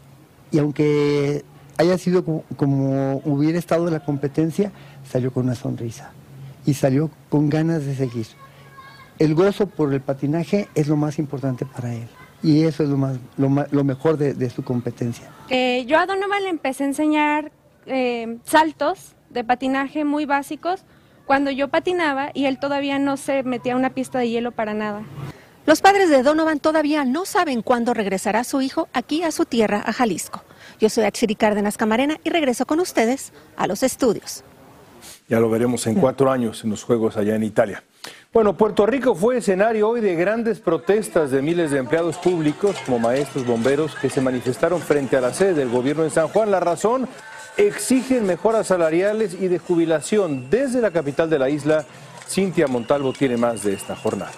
y 0.51 0.59
aunque 0.59 1.43
haya 1.77 1.97
sido 1.97 2.23
como 2.23 3.21
hubiera 3.25 3.59
estado 3.59 3.89
la 3.91 3.99
competencia, 3.99 4.71
salió 5.09 5.31
con 5.31 5.45
una 5.45 5.55
sonrisa 5.55 6.11
y 6.65 6.73
salió 6.73 7.11
con 7.29 7.49
ganas 7.49 7.85
de 7.85 7.95
seguir 7.95 8.25
el 9.19 9.35
gozo 9.35 9.67
por 9.67 9.93
el 9.93 10.01
patinaje 10.01 10.67
es 10.75 10.87
lo 10.87 10.95
más 10.95 11.19
importante 11.19 11.65
para 11.65 11.93
él. 11.93 12.07
Y 12.43 12.63
eso 12.63 12.83
es 12.83 12.89
lo, 12.89 12.97
más, 12.97 13.17
lo, 13.37 13.83
mejor 13.83 14.17
de, 14.17 14.49
su 14.49 14.63
competencia. 14.63 15.31
Eh, 15.49 15.85
yo 15.87 15.97
a 15.97 16.05
Donovan 16.05 16.43
le 16.43 16.49
empecé 16.49 16.83
a 16.83 16.87
enseñar 16.87 17.51
eh, 17.87 18.37
saltos 18.43 19.13
de 19.29 19.43
patinaje 19.43 20.05
muy 20.05 20.25
básicos 20.25 20.83
cuando 21.25 21.49
yo 21.49 21.69
patinaba 21.69 22.29
y 22.33 22.45
él 22.45 22.59
todavía 22.59 22.99
no 22.99 23.17
se 23.17 23.41
metía 23.43 23.73
a 23.73 23.77
una 23.77 23.89
pista 23.89 24.19
de 24.19 24.29
hielo 24.29 24.51
para 24.51 24.73
nada. 24.73 25.01
Los 25.65 25.81
padres 25.81 26.11
de 26.11 26.21
Donovan 26.21 26.59
todavía 26.59 27.03
no 27.05 27.25
saben 27.25 27.63
cuándo 27.63 27.95
regresará 27.95 28.43
su 28.43 28.61
hijo 28.61 28.87
aquí 28.93 29.23
a 29.23 29.31
su 29.31 29.45
tierra, 29.45 29.81
a 29.83 29.93
Jalisco. 29.93 30.43
Yo 30.79 30.89
soy 30.89 31.05
Axiri 31.05 31.35
Cárdenas 31.35 31.77
Camarena 31.77 32.17
y 32.23 32.29
regreso 32.29 32.67
con 32.67 32.79
ustedes 32.79 33.33
a 33.57 33.65
los 33.65 33.81
estudios. 33.81 34.43
Ya 35.27 35.39
lo 35.39 35.49
veremos 35.49 35.87
en 35.87 35.95
cuatro 35.95 36.31
años 36.31 36.63
en 36.63 36.69
los 36.69 36.83
Juegos 36.83 37.17
allá 37.17 37.35
en 37.35 37.43
Italia. 37.43 37.83
Bueno, 38.35 38.57
Puerto 38.57 38.85
Rico 38.85 39.15
fue 39.15 39.37
escenario 39.37 39.87
hoy 39.87 40.01
de 40.01 40.13
grandes 40.13 40.59
protestas 40.59 41.31
de 41.31 41.41
miles 41.41 41.71
de 41.71 41.77
empleados 41.77 42.17
públicos, 42.17 42.75
como 42.85 42.99
maestros, 42.99 43.45
bomberos, 43.45 43.95
que 43.95 44.09
se 44.09 44.19
manifestaron 44.19 44.81
frente 44.81 45.15
a 45.15 45.21
la 45.21 45.33
sede 45.33 45.53
del 45.53 45.69
gobierno 45.69 46.03
en 46.03 46.11
San 46.11 46.27
Juan. 46.27 46.51
La 46.51 46.59
razón, 46.59 47.07
exigen 47.55 48.25
mejoras 48.25 48.67
salariales 48.67 49.37
y 49.39 49.47
de 49.47 49.57
jubilación. 49.57 50.49
Desde 50.49 50.81
la 50.81 50.91
capital 50.91 51.29
de 51.29 51.39
la 51.39 51.49
isla, 51.49 51.85
Cintia 52.27 52.67
Montalvo 52.67 53.13
tiene 53.13 53.37
más 53.37 53.63
de 53.63 53.71
esta 53.71 53.95
jornada. 53.95 54.33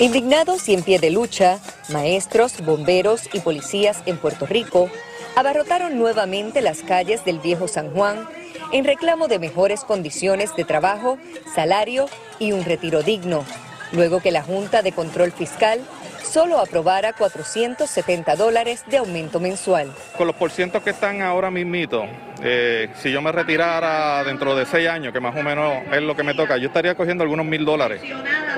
Indignados 0.00 0.68
y 0.68 0.74
en 0.74 0.82
pie 0.82 0.98
de 0.98 1.10
lucha, 1.10 1.60
maestros, 1.90 2.60
bomberos 2.64 3.32
y 3.32 3.38
policías 3.38 4.02
en 4.04 4.16
Puerto 4.16 4.46
Rico 4.46 4.90
abarrotaron 5.36 5.96
nuevamente 5.96 6.60
las 6.60 6.82
calles 6.82 7.24
del 7.24 7.38
viejo 7.38 7.68
San 7.68 7.92
Juan 7.92 8.26
en 8.72 8.84
reclamo 8.84 9.28
de 9.28 9.38
mejores 9.38 9.84
condiciones 9.84 10.54
de 10.56 10.64
trabajo, 10.64 11.18
salario 11.54 12.06
y 12.38 12.52
un 12.52 12.64
retiro 12.64 13.02
digno, 13.02 13.44
luego 13.92 14.20
que 14.20 14.30
la 14.30 14.42
Junta 14.42 14.82
de 14.82 14.92
Control 14.92 15.32
Fiscal 15.32 15.80
solo 16.22 16.60
aprobara 16.60 17.12
470 17.12 18.36
dólares 18.36 18.84
de 18.86 18.98
aumento 18.98 19.40
mensual. 19.40 19.92
Con 20.16 20.28
los 20.28 20.36
porcientos 20.36 20.82
que 20.82 20.90
están 20.90 21.22
ahora 21.22 21.50
mismito, 21.50 22.04
eh, 22.42 22.88
si 22.96 23.10
yo 23.10 23.20
me 23.20 23.32
retirara 23.32 24.22
dentro 24.22 24.54
de 24.54 24.64
seis 24.64 24.88
años, 24.88 25.12
que 25.12 25.18
más 25.18 25.36
o 25.36 25.42
menos 25.42 25.82
es 25.92 26.02
lo 26.02 26.14
que 26.14 26.22
me 26.22 26.34
toca, 26.34 26.56
yo 26.56 26.68
estaría 26.68 26.94
cogiendo 26.94 27.24
algunos 27.24 27.46
mil 27.46 27.64
dólares 27.64 28.00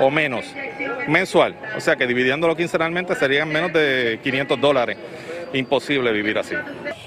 o 0.00 0.11
menos 0.11 0.45
mensual. 1.09 1.54
O 1.76 1.81
sea 1.81 1.97
que 1.97 2.07
dividiéndolo 2.07 2.54
quincenalmente 2.54 3.14
serían 3.14 3.49
menos 3.49 3.73
de 3.73 4.21
500 4.23 4.61
dólares 4.61 4.99
imposible 5.53 6.13
vivir 6.13 6.39
así. 6.39 6.55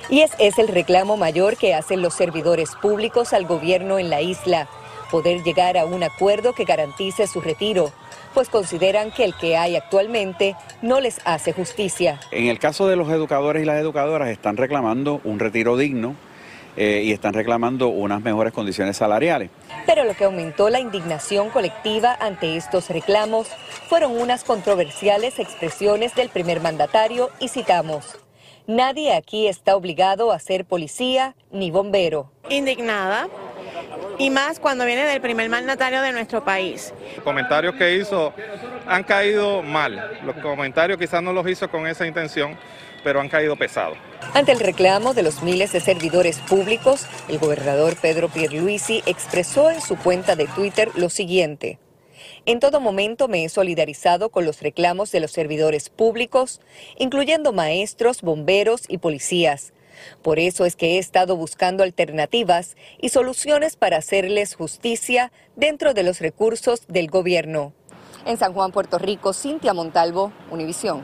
Y 0.09 0.21
ese 0.21 0.35
es 0.39 0.57
el 0.59 0.67
reclamo 0.67 1.17
mayor 1.17 1.57
que 1.57 1.73
hacen 1.73 2.01
los 2.01 2.13
servidores 2.13 2.71
públicos 2.81 3.33
al 3.33 3.45
gobierno 3.45 3.99
en 3.99 4.09
la 4.09 4.21
isla, 4.21 4.67
poder 5.11 5.43
llegar 5.43 5.77
a 5.77 5.85
un 5.85 6.03
acuerdo 6.03 6.53
que 6.53 6.65
garantice 6.65 7.27
su 7.27 7.41
retiro, 7.41 7.91
pues 8.33 8.49
consideran 8.49 9.11
que 9.11 9.23
el 9.23 9.35
que 9.35 9.55
hay 9.55 9.75
actualmente 9.75 10.55
no 10.81 10.99
les 10.99 11.19
hace 11.25 11.53
justicia. 11.53 12.19
En 12.31 12.47
el 12.47 12.59
caso 12.59 12.87
de 12.87 12.95
los 12.95 13.09
educadores 13.09 13.63
y 13.63 13.65
las 13.65 13.79
educadoras 13.79 14.29
están 14.29 14.57
reclamando 14.57 15.21
un 15.23 15.39
retiro 15.39 15.77
digno, 15.77 16.15
eh, 16.77 17.03
y 17.05 17.13
están 17.13 17.33
reclamando 17.33 17.87
unas 17.87 18.21
mejores 18.21 18.51
condiciones 18.51 18.97
salariales. 18.97 19.49
Pero 19.85 20.03
lo 20.03 20.13
que 20.13 20.25
aumentó 20.25 20.69
la 20.69 20.81
indignación 20.81 21.49
colectiva 21.49 22.17
ante 22.19 22.57
estos 22.57 22.89
reclamos 22.89 23.47
fueron 23.87 24.11
unas 24.11 24.43
controversiales 24.43 25.39
expresiones 25.39 26.15
del 26.15 26.27
primer 26.27 26.59
mandatario 26.59 27.29
y 27.39 27.47
citamos. 27.47 28.17
Nadie 28.67 29.13
aquí 29.13 29.47
está 29.47 29.75
obligado 29.75 30.31
a 30.31 30.39
ser 30.39 30.65
policía 30.65 31.35
ni 31.51 31.69
bombero. 31.69 32.31
Indignada, 32.49 33.27
y 34.17 34.29
más 34.29 34.59
cuando 34.59 34.85
viene 34.85 35.03
del 35.03 35.21
primer 35.21 35.49
mandatario 35.49 36.01
de 36.01 36.11
nuestro 36.11 36.43
país. 36.43 36.93
Los 37.15 37.23
comentarios 37.23 37.75
que 37.75 37.95
hizo 37.95 38.33
han 38.87 39.03
caído 39.03 39.61
mal. 39.61 40.19
Los 40.23 40.35
comentarios 40.37 40.97
quizás 40.97 41.21
no 41.21 41.31
los 41.31 41.47
hizo 41.47 41.69
con 41.69 41.85
esa 41.85 42.07
intención, 42.07 42.57
pero 43.03 43.19
han 43.19 43.29
caído 43.29 43.55
pesados. 43.55 43.97
Ante 44.33 44.51
el 44.51 44.59
reclamo 44.59 45.13
de 45.13 45.21
los 45.21 45.43
miles 45.43 45.71
de 45.71 45.79
servidores 45.79 46.39
públicos, 46.39 47.05
el 47.27 47.37
gobernador 47.37 47.95
Pedro 48.01 48.29
Pierluisi 48.29 49.03
expresó 49.05 49.69
en 49.69 49.81
su 49.81 49.95
cuenta 49.97 50.35
de 50.35 50.47
Twitter 50.47 50.89
lo 50.95 51.09
siguiente. 51.09 51.77
En 52.47 52.59
todo 52.59 52.79
momento 52.79 53.27
me 53.27 53.43
he 53.43 53.49
solidarizado 53.49 54.29
con 54.29 54.45
los 54.45 54.61
reclamos 54.61 55.11
de 55.11 55.19
los 55.19 55.31
servidores 55.31 55.89
públicos, 55.89 56.61
incluyendo 56.99 57.53
maestros, 57.53 58.21
bomberos 58.21 58.83
y 58.87 58.99
policías. 58.99 59.73
Por 60.21 60.37
eso 60.37 60.65
es 60.65 60.75
que 60.75 60.95
he 60.95 60.97
estado 60.99 61.35
buscando 61.37 61.83
alternativas 61.83 62.75
y 63.01 63.09
soluciones 63.09 63.77
para 63.77 63.97
hacerles 63.97 64.53
justicia 64.53 65.31
dentro 65.55 65.95
de 65.95 66.03
los 66.03 66.19
recursos 66.19 66.83
del 66.87 67.07
gobierno. 67.07 67.73
En 68.27 68.37
San 68.37 68.53
Juan, 68.53 68.71
Puerto 68.71 68.99
Rico, 68.99 69.33
Cintia 69.33 69.73
Montalvo, 69.73 70.31
Univisión. 70.51 71.03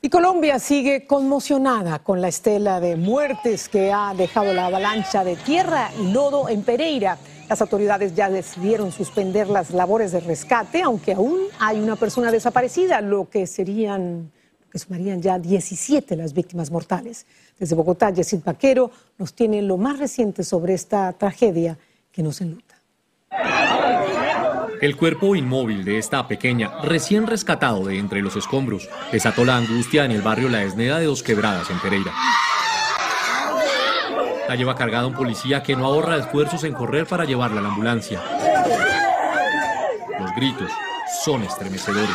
Y 0.00 0.08
Colombia 0.08 0.58
sigue 0.58 1.06
conmocionada 1.06 2.00
con 2.00 2.20
la 2.20 2.26
estela 2.26 2.80
de 2.80 2.96
muertes 2.96 3.68
que 3.68 3.92
ha 3.92 4.12
dejado 4.16 4.52
la 4.52 4.66
avalancha 4.66 5.22
de 5.22 5.36
tierra 5.36 5.92
y 6.00 6.10
lodo 6.10 6.48
en 6.48 6.64
Pereira. 6.64 7.18
Las 7.48 7.60
autoridades 7.60 8.14
ya 8.14 8.30
decidieron 8.30 8.92
suspender 8.92 9.48
las 9.48 9.70
labores 9.72 10.12
de 10.12 10.20
rescate, 10.20 10.82
aunque 10.82 11.12
aún 11.12 11.38
hay 11.58 11.80
una 11.80 11.96
persona 11.96 12.30
desaparecida, 12.30 13.00
lo 13.00 13.28
que 13.28 13.46
serían, 13.46 14.30
que 14.70 14.78
sumarían 14.78 15.20
ya 15.20 15.38
17 15.38 16.16
las 16.16 16.32
víctimas 16.32 16.70
mortales. 16.70 17.26
Desde 17.58 17.74
Bogotá, 17.74 18.10
Yesid 18.10 18.40
Vaquero 18.44 18.90
nos 19.18 19.34
tiene 19.34 19.60
lo 19.62 19.76
más 19.76 19.98
reciente 19.98 20.44
sobre 20.44 20.74
esta 20.74 21.12
tragedia 21.12 21.78
que 22.10 22.22
nos 22.22 22.40
enluta. 22.40 22.74
El 24.80 24.96
cuerpo 24.96 25.36
inmóvil 25.36 25.84
de 25.84 25.98
esta 25.98 26.26
pequeña, 26.26 26.80
recién 26.82 27.28
rescatado 27.28 27.84
de 27.84 27.98
entre 27.98 28.20
los 28.20 28.34
escombros, 28.34 28.88
desató 29.12 29.44
la 29.44 29.56
angustia 29.56 30.04
en 30.04 30.10
el 30.10 30.22
barrio 30.22 30.48
La 30.48 30.64
Esneda 30.64 30.98
de 30.98 31.06
Dos 31.06 31.22
Quebradas, 31.22 31.70
en 31.70 31.78
Pereira. 31.78 32.12
La 34.52 34.56
lleva 34.56 34.76
cargada 34.76 35.06
un 35.06 35.14
policía 35.14 35.62
que 35.62 35.74
no 35.74 35.86
ahorra 35.86 36.18
esfuerzos 36.18 36.62
en 36.64 36.74
correr 36.74 37.06
para 37.06 37.24
llevarla 37.24 37.60
a 37.60 37.62
la 37.62 37.70
ambulancia. 37.70 38.20
Los 40.20 40.30
gritos 40.36 40.70
son 41.24 41.42
estremecedores. 41.42 42.14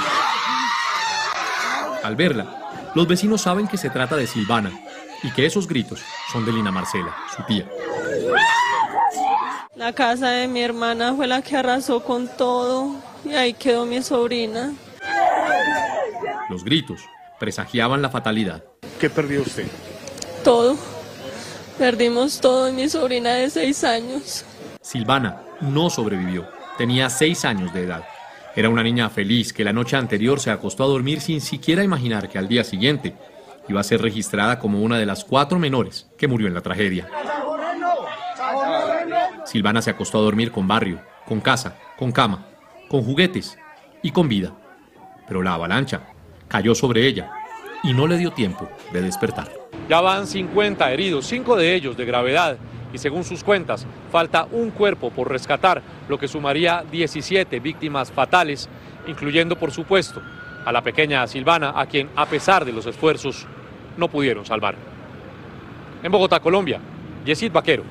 Al 2.03 2.15
verla, 2.15 2.91
los 2.93 3.07
vecinos 3.07 3.41
saben 3.41 3.67
que 3.67 3.79
se 3.79 3.89
trata 3.89 4.15
de 4.15 4.27
Silvana 4.27 4.71
y 5.23 5.31
que 5.31 5.47
esos 5.47 5.67
gritos 5.67 5.99
son 6.31 6.45
de 6.45 6.51
Lina 6.51 6.69
Marcela, 6.69 7.17
su 7.35 7.41
tía. 7.45 7.67
La 9.75 9.93
casa 9.93 10.29
de 10.29 10.47
mi 10.47 10.61
hermana 10.61 11.15
fue 11.15 11.25
la 11.25 11.41
que 11.41 11.57
arrasó 11.57 12.03
con 12.03 12.27
todo 12.27 12.97
y 13.25 13.33
ahí 13.33 13.55
quedó 13.55 13.87
mi 13.87 14.03
sobrina. 14.03 14.73
Los 16.51 16.63
gritos 16.63 17.01
presagiaban 17.39 18.03
la 18.03 18.11
fatalidad. 18.11 18.63
¿Qué 18.99 19.09
perdió 19.09 19.41
usted? 19.41 19.65
Todo. 20.43 20.96
Perdimos 21.77 22.41
todo 22.41 22.67
en 22.67 22.75
mi 22.75 22.89
sobrina 22.89 23.33
de 23.35 23.51
seis 23.51 23.83
años. 23.83 24.43
Silvana 24.81 25.43
no 25.61 25.91
sobrevivió. 25.91 26.47
Tenía 26.77 27.09
seis 27.09 27.45
años 27.45 27.71
de 27.71 27.83
edad. 27.83 28.03
Era 28.55 28.69
una 28.69 28.81
niña 28.81 29.09
feliz 29.09 29.53
que 29.53 29.63
la 29.63 29.73
noche 29.73 29.95
anterior 29.95 30.39
se 30.39 30.49
acostó 30.49 30.83
a 30.83 30.87
dormir 30.87 31.21
sin 31.21 31.39
siquiera 31.39 31.83
imaginar 31.83 32.29
que 32.29 32.39
al 32.39 32.47
día 32.47 32.63
siguiente 32.63 33.13
iba 33.69 33.79
a 33.79 33.83
ser 33.83 34.01
registrada 34.01 34.57
como 34.57 34.81
una 34.81 34.97
de 34.97 35.05
las 35.05 35.23
cuatro 35.23 35.59
menores 35.59 36.07
que 36.17 36.27
murió 36.27 36.47
en 36.47 36.55
la 36.55 36.61
tragedia. 36.61 37.07
Silvana 39.45 39.83
se 39.83 39.91
acostó 39.91 40.17
a 40.17 40.23
dormir 40.23 40.51
con 40.51 40.67
barrio, 40.67 40.99
con 41.27 41.41
casa, 41.41 41.75
con 41.95 42.11
cama, 42.11 42.47
con 42.89 43.03
juguetes 43.03 43.55
y 44.01 44.09
con 44.09 44.27
vida. 44.27 44.53
Pero 45.27 45.43
la 45.43 45.53
avalancha 45.53 46.01
cayó 46.47 46.73
sobre 46.73 47.05
ella 47.05 47.31
y 47.83 47.93
no 47.93 48.07
le 48.07 48.17
dio 48.17 48.31
tiempo 48.31 48.67
de 48.91 49.03
despertar. 49.03 49.56
Ya 49.89 50.01
van 50.01 50.27
50 50.27 50.91
heridos, 50.91 51.25
cinco 51.25 51.55
de 51.55 51.73
ellos 51.73 51.95
de 51.95 52.05
gravedad, 52.05 52.57
y 52.93 52.97
según 52.97 53.23
sus 53.23 53.43
cuentas, 53.43 53.85
falta 54.11 54.47
un 54.51 54.71
cuerpo 54.71 55.11
por 55.11 55.29
rescatar, 55.29 55.81
lo 56.09 56.17
que 56.17 56.27
sumaría 56.27 56.83
17 56.91 57.59
víctimas 57.59 58.11
fatales, 58.11 58.69
incluyendo, 59.07 59.57
por 59.57 59.71
supuesto, 59.71 60.21
a 60.65 60.71
la 60.71 60.81
pequeña 60.81 61.25
Silvana, 61.27 61.73
a 61.75 61.85
quien, 61.85 62.09
a 62.15 62.25
pesar 62.25 62.65
de 62.65 62.73
los 62.73 62.85
esfuerzos, 62.85 63.45
no 63.95 64.09
pudieron 64.09 64.45
salvar. 64.45 64.75
En 66.03 66.11
Bogotá, 66.11 66.39
Colombia, 66.39 66.79
Yesid 67.25 67.51
Vaquero, 67.51 67.83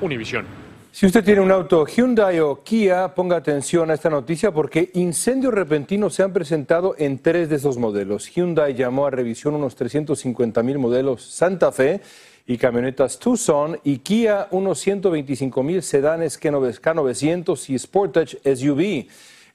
Univisión. 0.00 0.57
Si 0.90 1.06
usted 1.06 1.22
tiene 1.22 1.42
un 1.42 1.50
auto 1.50 1.86
Hyundai 1.86 2.40
o 2.40 2.64
Kia, 2.64 3.14
ponga 3.14 3.36
atención 3.36 3.90
a 3.90 3.94
esta 3.94 4.08
noticia 4.08 4.50
porque 4.52 4.90
incendios 4.94 5.52
repentinos 5.52 6.14
se 6.14 6.22
han 6.22 6.32
presentado 6.32 6.94
en 6.98 7.18
tres 7.18 7.50
de 7.50 7.56
esos 7.56 7.76
modelos. 7.76 8.26
Hyundai 8.26 8.74
llamó 8.74 9.06
a 9.06 9.10
revisión 9.10 9.54
unos 9.54 9.76
350 9.76 10.62
mil 10.62 10.78
modelos 10.78 11.22
Santa 11.22 11.72
Fe 11.72 12.00
y 12.46 12.56
camionetas 12.56 13.18
Tucson 13.18 13.78
y 13.84 13.98
Kia 13.98 14.48
unos 14.50 14.80
125 14.80 15.62
mil 15.62 15.82
sedanes 15.82 16.40
K900 16.40 17.68
y 17.68 17.78
Sportage 17.78 18.38
SUV. 18.56 19.06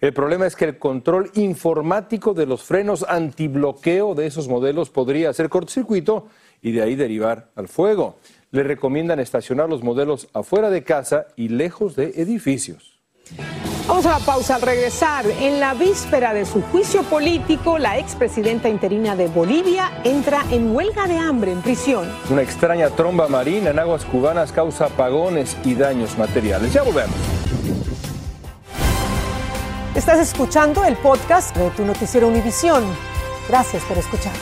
El 0.01 0.13
problema 0.13 0.45
es 0.45 0.55
que 0.55 0.65
el 0.65 0.77
control 0.77 1.31
informático 1.33 2.33
de 2.33 2.45
los 2.45 2.63
frenos 2.63 3.03
antibloqueo 3.09 4.13
de 4.13 4.27
esos 4.27 4.47
modelos 4.47 4.91
podría 4.91 5.31
hacer 5.31 5.49
cortocircuito 5.49 6.27
y 6.61 6.71
de 6.71 6.83
ahí 6.83 6.95
derivar 6.95 7.49
al 7.55 7.67
fuego 7.67 8.17
le 8.53 8.63
recomiendan 8.63 9.19
estacionar 9.19 9.67
los 9.67 9.83
modelos 9.83 10.29
afuera 10.31 10.69
de 10.69 10.83
casa 10.83 11.25
y 11.35 11.49
lejos 11.49 11.95
de 11.95 12.13
edificios. 12.15 12.99
Vamos 13.87 14.05
a 14.05 14.19
la 14.19 14.19
pausa 14.19 14.55
al 14.55 14.61
regresar. 14.61 15.25
En 15.41 15.59
la 15.59 15.73
víspera 15.73 16.33
de 16.35 16.45
su 16.45 16.61
juicio 16.61 17.01
político, 17.03 17.79
la 17.79 17.97
expresidenta 17.97 18.69
interina 18.69 19.15
de 19.15 19.27
Bolivia 19.27 19.91
entra 20.03 20.45
en 20.51 20.73
huelga 20.73 21.07
de 21.07 21.17
hambre 21.17 21.51
en 21.51 21.61
prisión. 21.63 22.07
Una 22.29 22.43
extraña 22.43 22.89
tromba 22.91 23.27
marina 23.27 23.71
en 23.71 23.79
aguas 23.79 24.05
cubanas 24.05 24.51
causa 24.51 24.85
apagones 24.85 25.57
y 25.65 25.73
daños 25.73 26.15
materiales. 26.17 26.71
Ya 26.71 26.83
volvemos. 26.83 27.15
Estás 29.95 30.19
escuchando 30.19 30.85
el 30.85 30.95
podcast 30.97 31.57
de 31.57 31.71
tu 31.71 31.83
noticiero 31.85 32.27
Univisión. 32.27 32.83
Gracias 33.49 33.83
por 33.83 33.97
escuchar. 33.97 34.33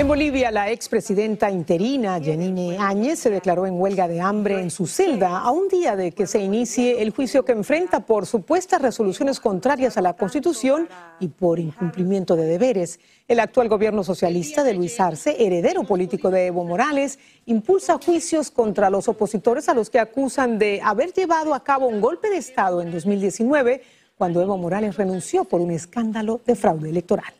En 0.00 0.08
Bolivia, 0.08 0.50
la 0.50 0.70
expresidenta 0.70 1.50
interina 1.50 2.18
Janine 2.24 2.78
Áñez 2.78 3.18
se 3.18 3.28
declaró 3.28 3.66
en 3.66 3.78
huelga 3.78 4.08
de 4.08 4.22
hambre 4.22 4.58
en 4.58 4.70
su 4.70 4.86
celda 4.86 5.40
a 5.40 5.50
un 5.50 5.68
día 5.68 5.94
de 5.94 6.12
que 6.12 6.26
se 6.26 6.38
inicie 6.38 7.02
el 7.02 7.10
juicio 7.10 7.44
que 7.44 7.52
enfrenta 7.52 8.00
por 8.06 8.24
supuestas 8.24 8.80
resoluciones 8.80 9.40
contrarias 9.40 9.98
a 9.98 10.00
la 10.00 10.14
Constitución 10.14 10.88
y 11.20 11.28
por 11.28 11.58
incumplimiento 11.58 12.34
de 12.34 12.46
deberes. 12.46 12.98
El 13.28 13.40
actual 13.40 13.68
gobierno 13.68 14.02
socialista 14.02 14.64
de 14.64 14.72
Luis 14.72 14.98
Arce, 14.98 15.36
heredero 15.38 15.84
político 15.84 16.30
de 16.30 16.46
Evo 16.46 16.64
Morales, 16.64 17.18
impulsa 17.44 17.98
juicios 18.02 18.50
contra 18.50 18.88
los 18.88 19.06
opositores 19.06 19.68
a 19.68 19.74
los 19.74 19.90
que 19.90 19.98
acusan 19.98 20.58
de 20.58 20.80
haber 20.82 21.12
llevado 21.12 21.52
a 21.52 21.62
cabo 21.62 21.88
un 21.88 22.00
golpe 22.00 22.30
de 22.30 22.38
Estado 22.38 22.80
en 22.80 22.90
2019 22.90 23.82
cuando 24.16 24.40
Evo 24.40 24.56
Morales 24.56 24.96
renunció 24.96 25.44
por 25.44 25.60
un 25.60 25.72
escándalo 25.72 26.40
de 26.46 26.56
fraude 26.56 26.88
electoral. 26.88 27.34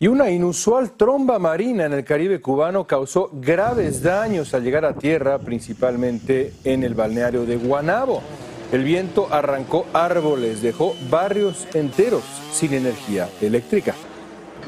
Y 0.00 0.06
una 0.06 0.30
inusual 0.30 0.92
tromba 0.92 1.40
marina 1.40 1.84
en 1.84 1.92
el 1.92 2.04
Caribe 2.04 2.40
cubano 2.40 2.86
causó 2.86 3.30
graves 3.32 4.00
daños 4.00 4.54
al 4.54 4.62
llegar 4.62 4.84
a 4.84 4.94
tierra, 4.94 5.40
principalmente 5.40 6.52
en 6.62 6.84
el 6.84 6.94
balneario 6.94 7.44
de 7.44 7.56
Guanabo. 7.56 8.22
El 8.70 8.84
viento 8.84 9.26
arrancó 9.28 9.86
árboles, 9.92 10.62
dejó 10.62 10.94
barrios 11.10 11.66
enteros 11.74 12.22
sin 12.52 12.74
energía 12.74 13.28
eléctrica. 13.40 13.96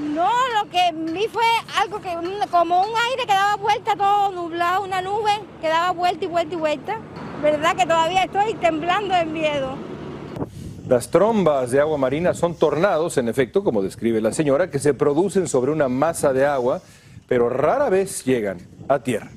No, 0.00 0.28
lo 0.60 0.68
que 0.68 0.90
vi 1.12 1.28
fue 1.28 1.44
algo 1.78 2.00
que 2.00 2.12
como 2.50 2.80
un 2.80 2.88
aire 3.10 3.22
que 3.22 3.32
daba 3.32 3.54
vuelta 3.54 3.94
todo 3.94 4.32
nublado, 4.32 4.82
una 4.82 5.00
nube 5.00 5.30
que 5.60 5.68
daba 5.68 5.92
vuelta 5.92 6.24
y 6.24 6.28
vuelta 6.28 6.54
y 6.56 6.58
vuelta. 6.58 6.98
¿Verdad 7.40 7.76
que 7.76 7.86
todavía 7.86 8.24
estoy 8.24 8.54
temblando 8.54 9.14
de 9.14 9.26
miedo? 9.26 9.89
Las 10.90 11.08
trombas 11.08 11.70
de 11.70 11.78
agua 11.78 11.98
marina 11.98 12.34
son 12.34 12.56
tornados, 12.56 13.16
en 13.16 13.28
efecto, 13.28 13.62
como 13.62 13.80
describe 13.80 14.20
la 14.20 14.32
señora, 14.32 14.72
que 14.72 14.80
se 14.80 14.92
producen 14.92 15.46
sobre 15.46 15.70
una 15.70 15.86
masa 15.88 16.32
de 16.32 16.44
agua, 16.44 16.82
pero 17.28 17.48
rara 17.48 17.88
vez 17.88 18.24
llegan 18.24 18.58
a 18.88 18.98
tierra. 18.98 19.30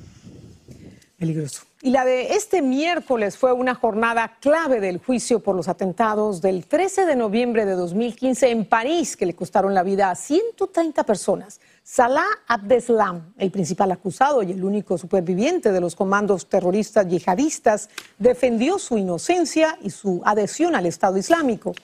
Peligroso. 1.16 1.62
Y 1.80 1.90
la 1.90 2.04
de 2.04 2.32
este 2.34 2.60
miércoles 2.60 3.38
fue 3.38 3.52
una 3.52 3.76
jornada 3.76 4.36
clave 4.40 4.80
del 4.80 4.98
juicio 4.98 5.38
por 5.38 5.54
los 5.54 5.68
atentados 5.68 6.42
del 6.42 6.66
13 6.66 7.06
de 7.06 7.14
noviembre 7.14 7.66
de 7.66 7.74
2015 7.74 8.50
en 8.50 8.64
París, 8.64 9.16
que 9.16 9.24
le 9.24 9.36
costaron 9.36 9.74
la 9.74 9.84
vida 9.84 10.10
a 10.10 10.16
130 10.16 11.04
personas. 11.04 11.60
Salah 11.86 12.24
Abdeslam, 12.48 13.34
el 13.36 13.50
principal 13.50 13.92
acusado 13.92 14.42
y 14.42 14.52
el 14.52 14.64
único 14.64 14.96
superviviente 14.96 15.70
de 15.70 15.82
los 15.82 15.94
comandos 15.94 16.46
terroristas 16.46 17.06
yihadistas, 17.06 17.90
defendió 18.18 18.78
su 18.78 18.96
inocencia 18.96 19.78
y 19.82 19.90
su 19.90 20.22
adhesión 20.24 20.74
al 20.74 20.86
Estado 20.86 21.18
Islámico. 21.18 21.74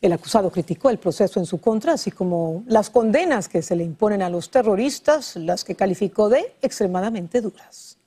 El 0.00 0.14
acusado 0.14 0.50
criticó 0.50 0.88
el 0.88 0.96
proceso 0.96 1.40
en 1.40 1.44
su 1.44 1.60
contra, 1.60 1.92
así 1.92 2.10
como 2.10 2.64
las 2.66 2.88
condenas 2.88 3.50
que 3.50 3.60
se 3.60 3.76
le 3.76 3.84
imponen 3.84 4.22
a 4.22 4.30
los 4.30 4.50
terroristas, 4.50 5.36
las 5.36 5.62
que 5.62 5.74
calificó 5.74 6.30
de 6.30 6.54
extremadamente 6.62 7.42
duras. 7.42 7.98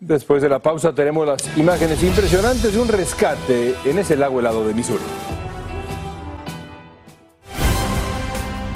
Después 0.00 0.42
de 0.42 0.48
la 0.48 0.58
pausa 0.58 0.92
tenemos 0.92 1.24
las 1.24 1.56
imágenes 1.56 2.02
impresionantes 2.02 2.72
de 2.72 2.80
un 2.80 2.88
rescate 2.88 3.76
en 3.84 3.98
ese 4.00 4.16
lago 4.16 4.40
helado 4.40 4.66
de 4.66 4.74
Missouri. 4.74 5.04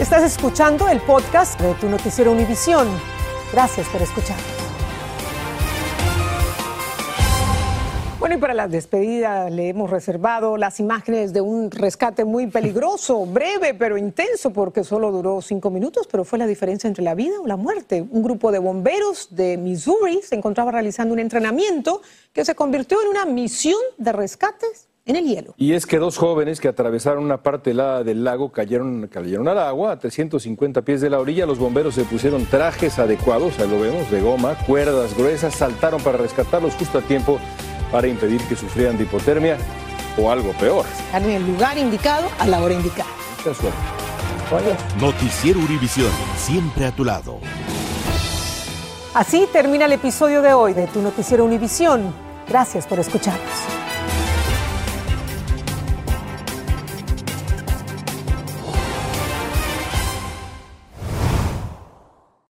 Estás 0.05 0.23
escuchando 0.37 0.87
el 0.87 1.01
podcast 1.01 1.59
de 1.59 1.73
tu 1.77 1.89
noticiero 1.89 2.31
Univisión. 2.31 2.87
Gracias 3.51 3.89
por 3.89 4.03
escuchar. 4.03 4.37
Bueno, 8.21 8.35
y 8.35 8.39
para 8.39 8.53
la 8.53 8.69
despedida 8.69 9.49
le 9.49 9.71
hemos 9.71 9.89
reservado 9.89 10.59
las 10.59 10.79
imágenes 10.79 11.33
de 11.33 11.41
un 11.41 11.71
rescate 11.71 12.27
muy 12.27 12.49
peligroso, 12.49 13.25
breve 13.25 13.73
pero 13.73 13.97
intenso, 13.97 14.53
porque 14.53 14.85
solo 14.85 15.11
duró 15.11 15.41
cinco 15.41 15.71
minutos, 15.71 16.07
pero 16.07 16.23
fue 16.27 16.39
la 16.39 16.47
diferencia 16.47 16.87
entre 16.87 17.03
la 17.03 17.15
vida 17.15 17.41
o 17.41 17.47
la 17.47 17.57
muerte. 17.57 18.07
Un 18.11 18.23
grupo 18.23 18.53
de 18.53 18.59
bomberos 18.59 19.35
de 19.35 19.57
Missouri 19.57 20.21
se 20.23 20.35
encontraba 20.35 20.71
realizando 20.71 21.15
un 21.15 21.21
entrenamiento 21.21 22.03
que 22.35 22.45
se 22.45 22.55
convirtió 22.55 23.01
en 23.01 23.09
una 23.09 23.25
misión 23.25 23.81
de 23.97 24.13
rescates 24.13 24.89
en 25.07 25.17
el 25.17 25.25
hielo. 25.27 25.55
Y 25.57 25.73
es 25.73 25.87
que 25.87 25.99
dos 25.99 26.17
jóvenes 26.17 26.61
que 26.61 26.69
atravesaron 26.69 27.25
una 27.25 27.43
parte 27.43 27.73
helada 27.73 28.05
del 28.05 28.25
lago 28.25 28.53
cayeron, 28.53 29.09
cayeron 29.09 29.49
al 29.49 29.59
agua 29.59 29.93
a 29.93 29.99
350 29.99 30.83
pies 30.83 31.01
de 31.01 31.11
la 31.11 31.21
orilla. 31.21 31.47
Los 31.47 31.59
bomberos 31.59 31.95
se 31.95 32.05
pusieron 32.05 32.47
trajes 32.47 32.99
adecuados, 32.99 33.59
ahí 33.59 33.69
lo 33.69 33.81
vemos, 33.81 34.11
de 34.11 34.21
goma, 34.21 34.57
cuerdas 34.67 35.17
gruesas, 35.17 35.55
saltaron 35.55 36.03
para 36.03 36.19
rescatarlos 36.19 36.75
justo 36.75 36.99
a 36.99 37.03
tiempo 37.03 37.39
para 37.93 38.09
impedir 38.09 38.41
que 38.49 38.57
sufrieran 38.57 38.97
de 38.97 39.05
hipotermia 39.05 39.59
o 40.19 40.31
algo 40.31 40.53
peor. 40.53 40.85
Están 41.07 41.25
en 41.25 41.31
el 41.31 41.47
lugar 41.47 41.77
indicado 41.79 42.29
a 42.39 42.47
la 42.47 42.63
hora 42.63 42.75
indicada. 42.75 43.11
Noticiero 45.01 45.61
Univisión, 45.61 46.11
siempre 46.37 46.87
a 46.87 46.93
tu 46.93 47.05
lado. 47.05 47.41
Así 49.15 49.49
termina 49.53 49.85
el 49.85 49.93
episodio 49.93 50.43
de 50.43 50.53
hoy 50.53 50.73
de 50.75 50.87
Tu 50.87 51.01
Noticiero 51.01 51.45
Univisión. 51.45 52.13
Gracias 52.49 52.87
por 52.87 52.99
escucharnos. 52.99 53.74